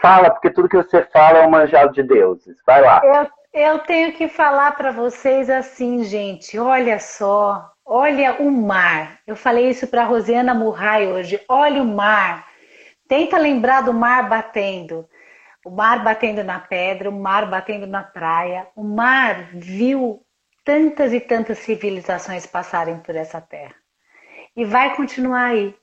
[0.00, 2.56] Fala, porque tudo que você fala é um manjado de deuses.
[2.64, 3.00] Vai lá.
[3.04, 6.58] Eu eu tenho que falar para vocês assim, gente.
[6.58, 9.18] Olha só, olha o mar.
[9.26, 11.40] Eu falei isso para Rosiana Murray hoje.
[11.48, 12.46] Olha o mar.
[13.08, 15.08] Tenta lembrar do mar batendo.
[15.64, 18.68] O mar batendo na pedra, o mar batendo na praia.
[18.76, 20.24] O mar viu
[20.64, 23.74] tantas e tantas civilizações passarem por essa terra.
[24.54, 25.74] E vai continuar aí.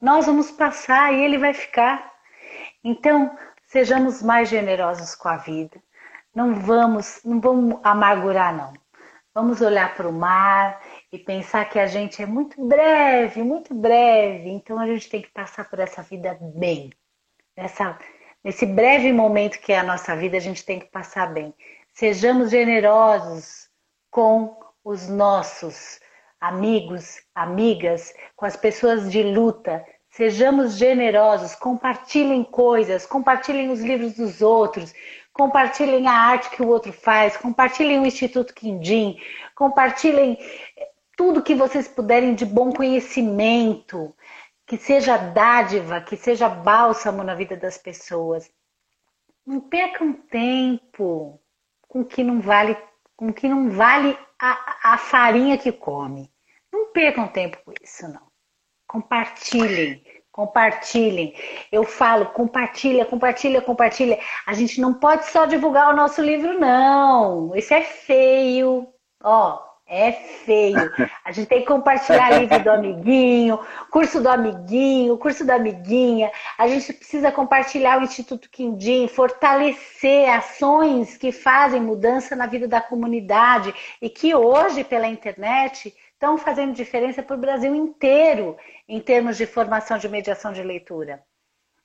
[0.00, 2.10] Nós vamos passar e ele vai ficar.
[2.82, 3.36] Então,
[3.66, 5.80] sejamos mais generosos com a vida
[6.34, 8.72] não vamos, não vamos amargurar não.
[9.34, 10.80] Vamos olhar para o mar
[11.12, 14.48] e pensar que a gente é muito breve, muito breve.
[14.48, 16.90] Então a gente tem que passar por essa vida bem.
[17.56, 17.98] Nessa,
[18.44, 21.52] nesse breve momento que é a nossa vida, a gente tem que passar bem.
[21.92, 23.68] Sejamos generosos
[24.10, 26.00] com os nossos
[26.40, 29.84] amigos, amigas, com as pessoas de luta.
[30.10, 34.92] Sejamos generosos, compartilhem coisas, compartilhem os livros dos outros,
[35.32, 39.16] compartilhem a arte que o outro faz, compartilhem o Instituto Quindim,
[39.54, 40.36] compartilhem
[41.20, 44.16] tudo que vocês puderem de bom conhecimento,
[44.66, 48.50] que seja dádiva, que seja bálsamo na vida das pessoas.
[49.44, 51.38] Não percam tempo
[51.86, 52.74] com que não vale,
[53.14, 56.32] com que não vale a, a farinha que come.
[56.72, 58.26] Não percam tempo com isso, não.
[58.88, 60.02] Compartilhem,
[60.32, 61.34] compartilhem.
[61.70, 64.18] Eu falo, compartilha, compartilha, compartilha.
[64.46, 67.54] A gente não pode só divulgar o nosso livro, não.
[67.54, 68.88] Isso é feio.
[69.22, 70.78] Ó, é feio.
[71.24, 73.58] A gente tem que compartilhar livro do amiguinho,
[73.90, 76.30] curso do amiguinho, curso da amiguinha.
[76.56, 82.80] A gente precisa compartilhar o Instituto Quindim, fortalecer ações que fazem mudança na vida da
[82.80, 88.56] comunidade e que hoje, pela internet, estão fazendo diferença para o Brasil inteiro
[88.88, 91.20] em termos de formação de mediação de leitura.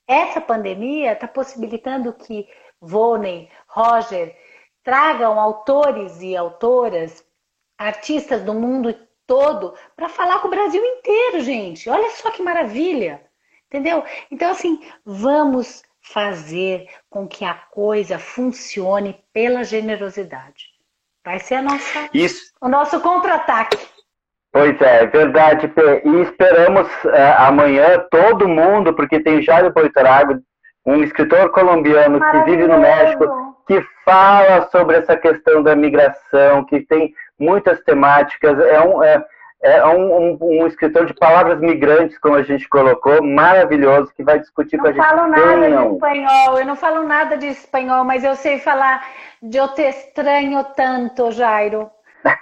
[0.08, 2.48] Essa pandemia está possibilitando que
[2.80, 4.36] Voney, Roger
[4.84, 7.25] tragam autores e autoras
[7.78, 8.96] artistas do mundo
[9.28, 11.90] todo para falar com o Brasil inteiro, gente.
[11.90, 13.22] Olha só que maravilha.
[13.68, 14.04] Entendeu?
[14.32, 20.66] Então, assim, vamos fazer com que a coisa funcione pela generosidade.
[21.26, 22.54] Vai ser a nossa, Isso.
[22.62, 23.78] o nosso contra-ataque.
[24.52, 26.02] Pois é, é verdade, Pê.
[26.06, 27.10] E esperamos uh,
[27.40, 30.40] amanhã todo mundo, porque tem Jairo Boitrago,
[30.86, 33.26] um escritor colombiano que vive no México,
[33.68, 38.60] que fala sobre essa questão da migração, que tem muitas temáticas.
[38.60, 39.26] É um, é,
[39.62, 44.40] é um, um, um, escritor de palavras migrantes, como a gente colocou, maravilhoso, que vai
[44.40, 44.98] discutir com a gente.
[44.98, 49.04] Não falo nada de espanhol, eu não falo nada de espanhol, mas eu sei falar
[49.42, 51.90] eu te estranho tanto, Jairo.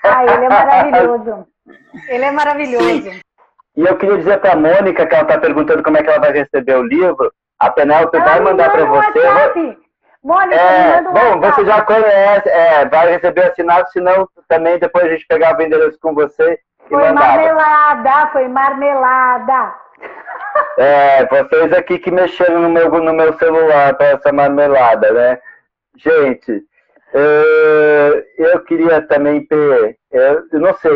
[0.03, 1.47] Ai, ele é maravilhoso.
[2.07, 3.11] Ele é maravilhoso.
[3.11, 3.21] Sim.
[3.75, 6.19] E eu queria dizer para a Mônica, que ela está perguntando como é que ela
[6.19, 9.19] vai receber o livro, a Penélope vai mandar para você.
[9.19, 9.82] WhatsApp.
[10.23, 15.27] Mônica, é, bom, você já conhece, é, vai receber assinado, senão também depois a gente
[15.27, 17.27] pegava o endereço com você e foi mandava.
[17.27, 19.73] marmelada, foi marmelada.
[20.77, 25.39] É, vocês aqui que mexeram no meu, no meu celular para essa marmelada, né?
[25.97, 26.63] Gente,
[27.13, 30.91] é, eu queria também ter, é, eu não sei,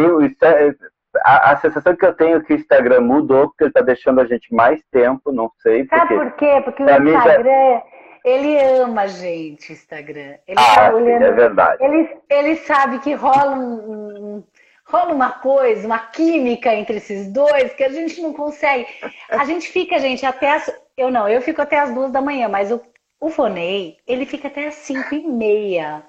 [1.26, 4.22] a, a, sensação que eu tenho é que o Instagram mudou, porque ele está deixando
[4.22, 5.86] a gente mais tempo, não sei.
[5.88, 6.62] Sabe por quê?
[6.64, 7.44] Porque o Instagram...
[7.44, 7.97] Já
[8.28, 10.36] ele ama a gente, Instagram.
[10.46, 11.84] Ele ah, tá olhando, sim, é verdade.
[11.84, 14.44] Ele, ele sabe que rola um,
[14.86, 18.86] rola uma coisa, uma química entre esses dois que a gente não consegue.
[19.30, 20.70] A gente fica, gente, até as.
[20.98, 22.82] Eu não, eu fico até as duas da manhã, mas o,
[23.20, 26.04] o Vonei, ele fica até as cinco e meia,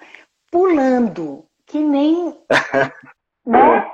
[0.51, 2.37] pulando, que nem.
[3.47, 3.89] né?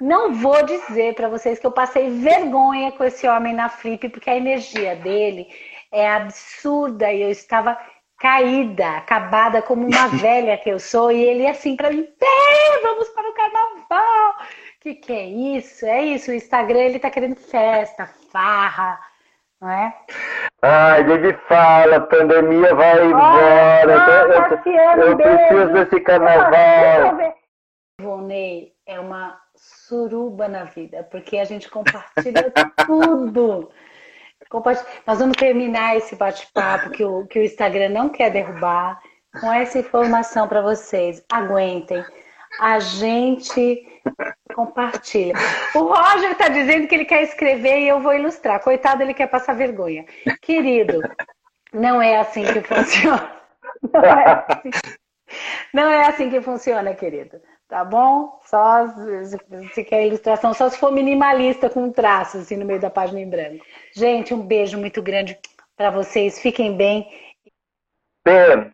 [0.00, 4.30] Não vou dizer para vocês que eu passei vergonha com esse homem na Flip, porque
[4.30, 5.48] a energia dele
[5.92, 7.78] é absurda e eu estava
[8.18, 12.06] caída, acabada como uma velha que eu sou e ele assim para mim,
[12.82, 14.34] vamos para o carnaval.
[14.80, 15.84] Que que é isso?
[15.86, 18.98] É isso, o Instagram ele tá querendo festa, farra,
[19.60, 19.94] não é?
[20.62, 24.62] Ai, ele fala, a pandemia vai embora.
[24.66, 27.34] eu, eu, eu preciso desse carnaval.
[28.00, 32.52] Vonei é uma suruba na vida, porque a gente compartilha
[32.86, 33.70] tudo.
[35.06, 39.00] Nós vamos terminar esse bate-papo que o, que o Instagram não quer derrubar
[39.40, 41.22] com essa informação para vocês.
[41.30, 42.04] Aguentem.
[42.58, 43.86] A gente
[44.54, 45.34] compartilha.
[45.74, 48.60] O Roger está dizendo que ele quer escrever e eu vou ilustrar.
[48.60, 50.04] Coitado, ele quer passar vergonha.
[50.42, 51.00] Querido,
[51.72, 53.38] não é assim que funciona.
[53.92, 54.70] Não é assim,
[55.72, 57.40] não é assim que funciona, querido.
[57.70, 58.40] Tá bom?
[58.46, 58.84] Só
[59.72, 63.30] se quer ilustração, só se for minimalista com traços assim no meio da página em
[63.30, 63.64] branco.
[63.94, 65.38] Gente, um beijo muito grande
[65.76, 66.40] para vocês.
[66.40, 67.08] Fiquem bem.
[68.24, 68.72] Bem,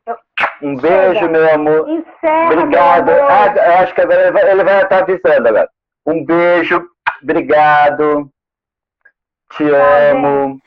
[0.63, 1.29] um beijo, Chega.
[1.29, 1.87] meu amor.
[1.91, 3.11] Encerra, Obrigado.
[3.11, 5.71] Ah, eu acho que agora ele vai, ele vai estar avisando agora.
[6.07, 6.89] Um beijo.
[7.23, 8.31] Obrigado.
[9.53, 10.55] Te tá amo.
[10.55, 10.63] Bem.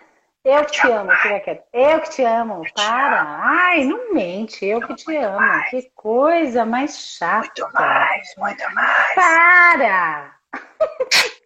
[0.49, 2.63] Eu que te amo, fica Eu que te amo.
[2.75, 3.21] Para.
[3.39, 4.65] Ai, não mente.
[4.65, 5.63] Eu que te amo.
[5.69, 7.51] Que coisa mais chata.
[7.61, 9.13] Muito mais, muito mais.
[9.13, 10.35] Para.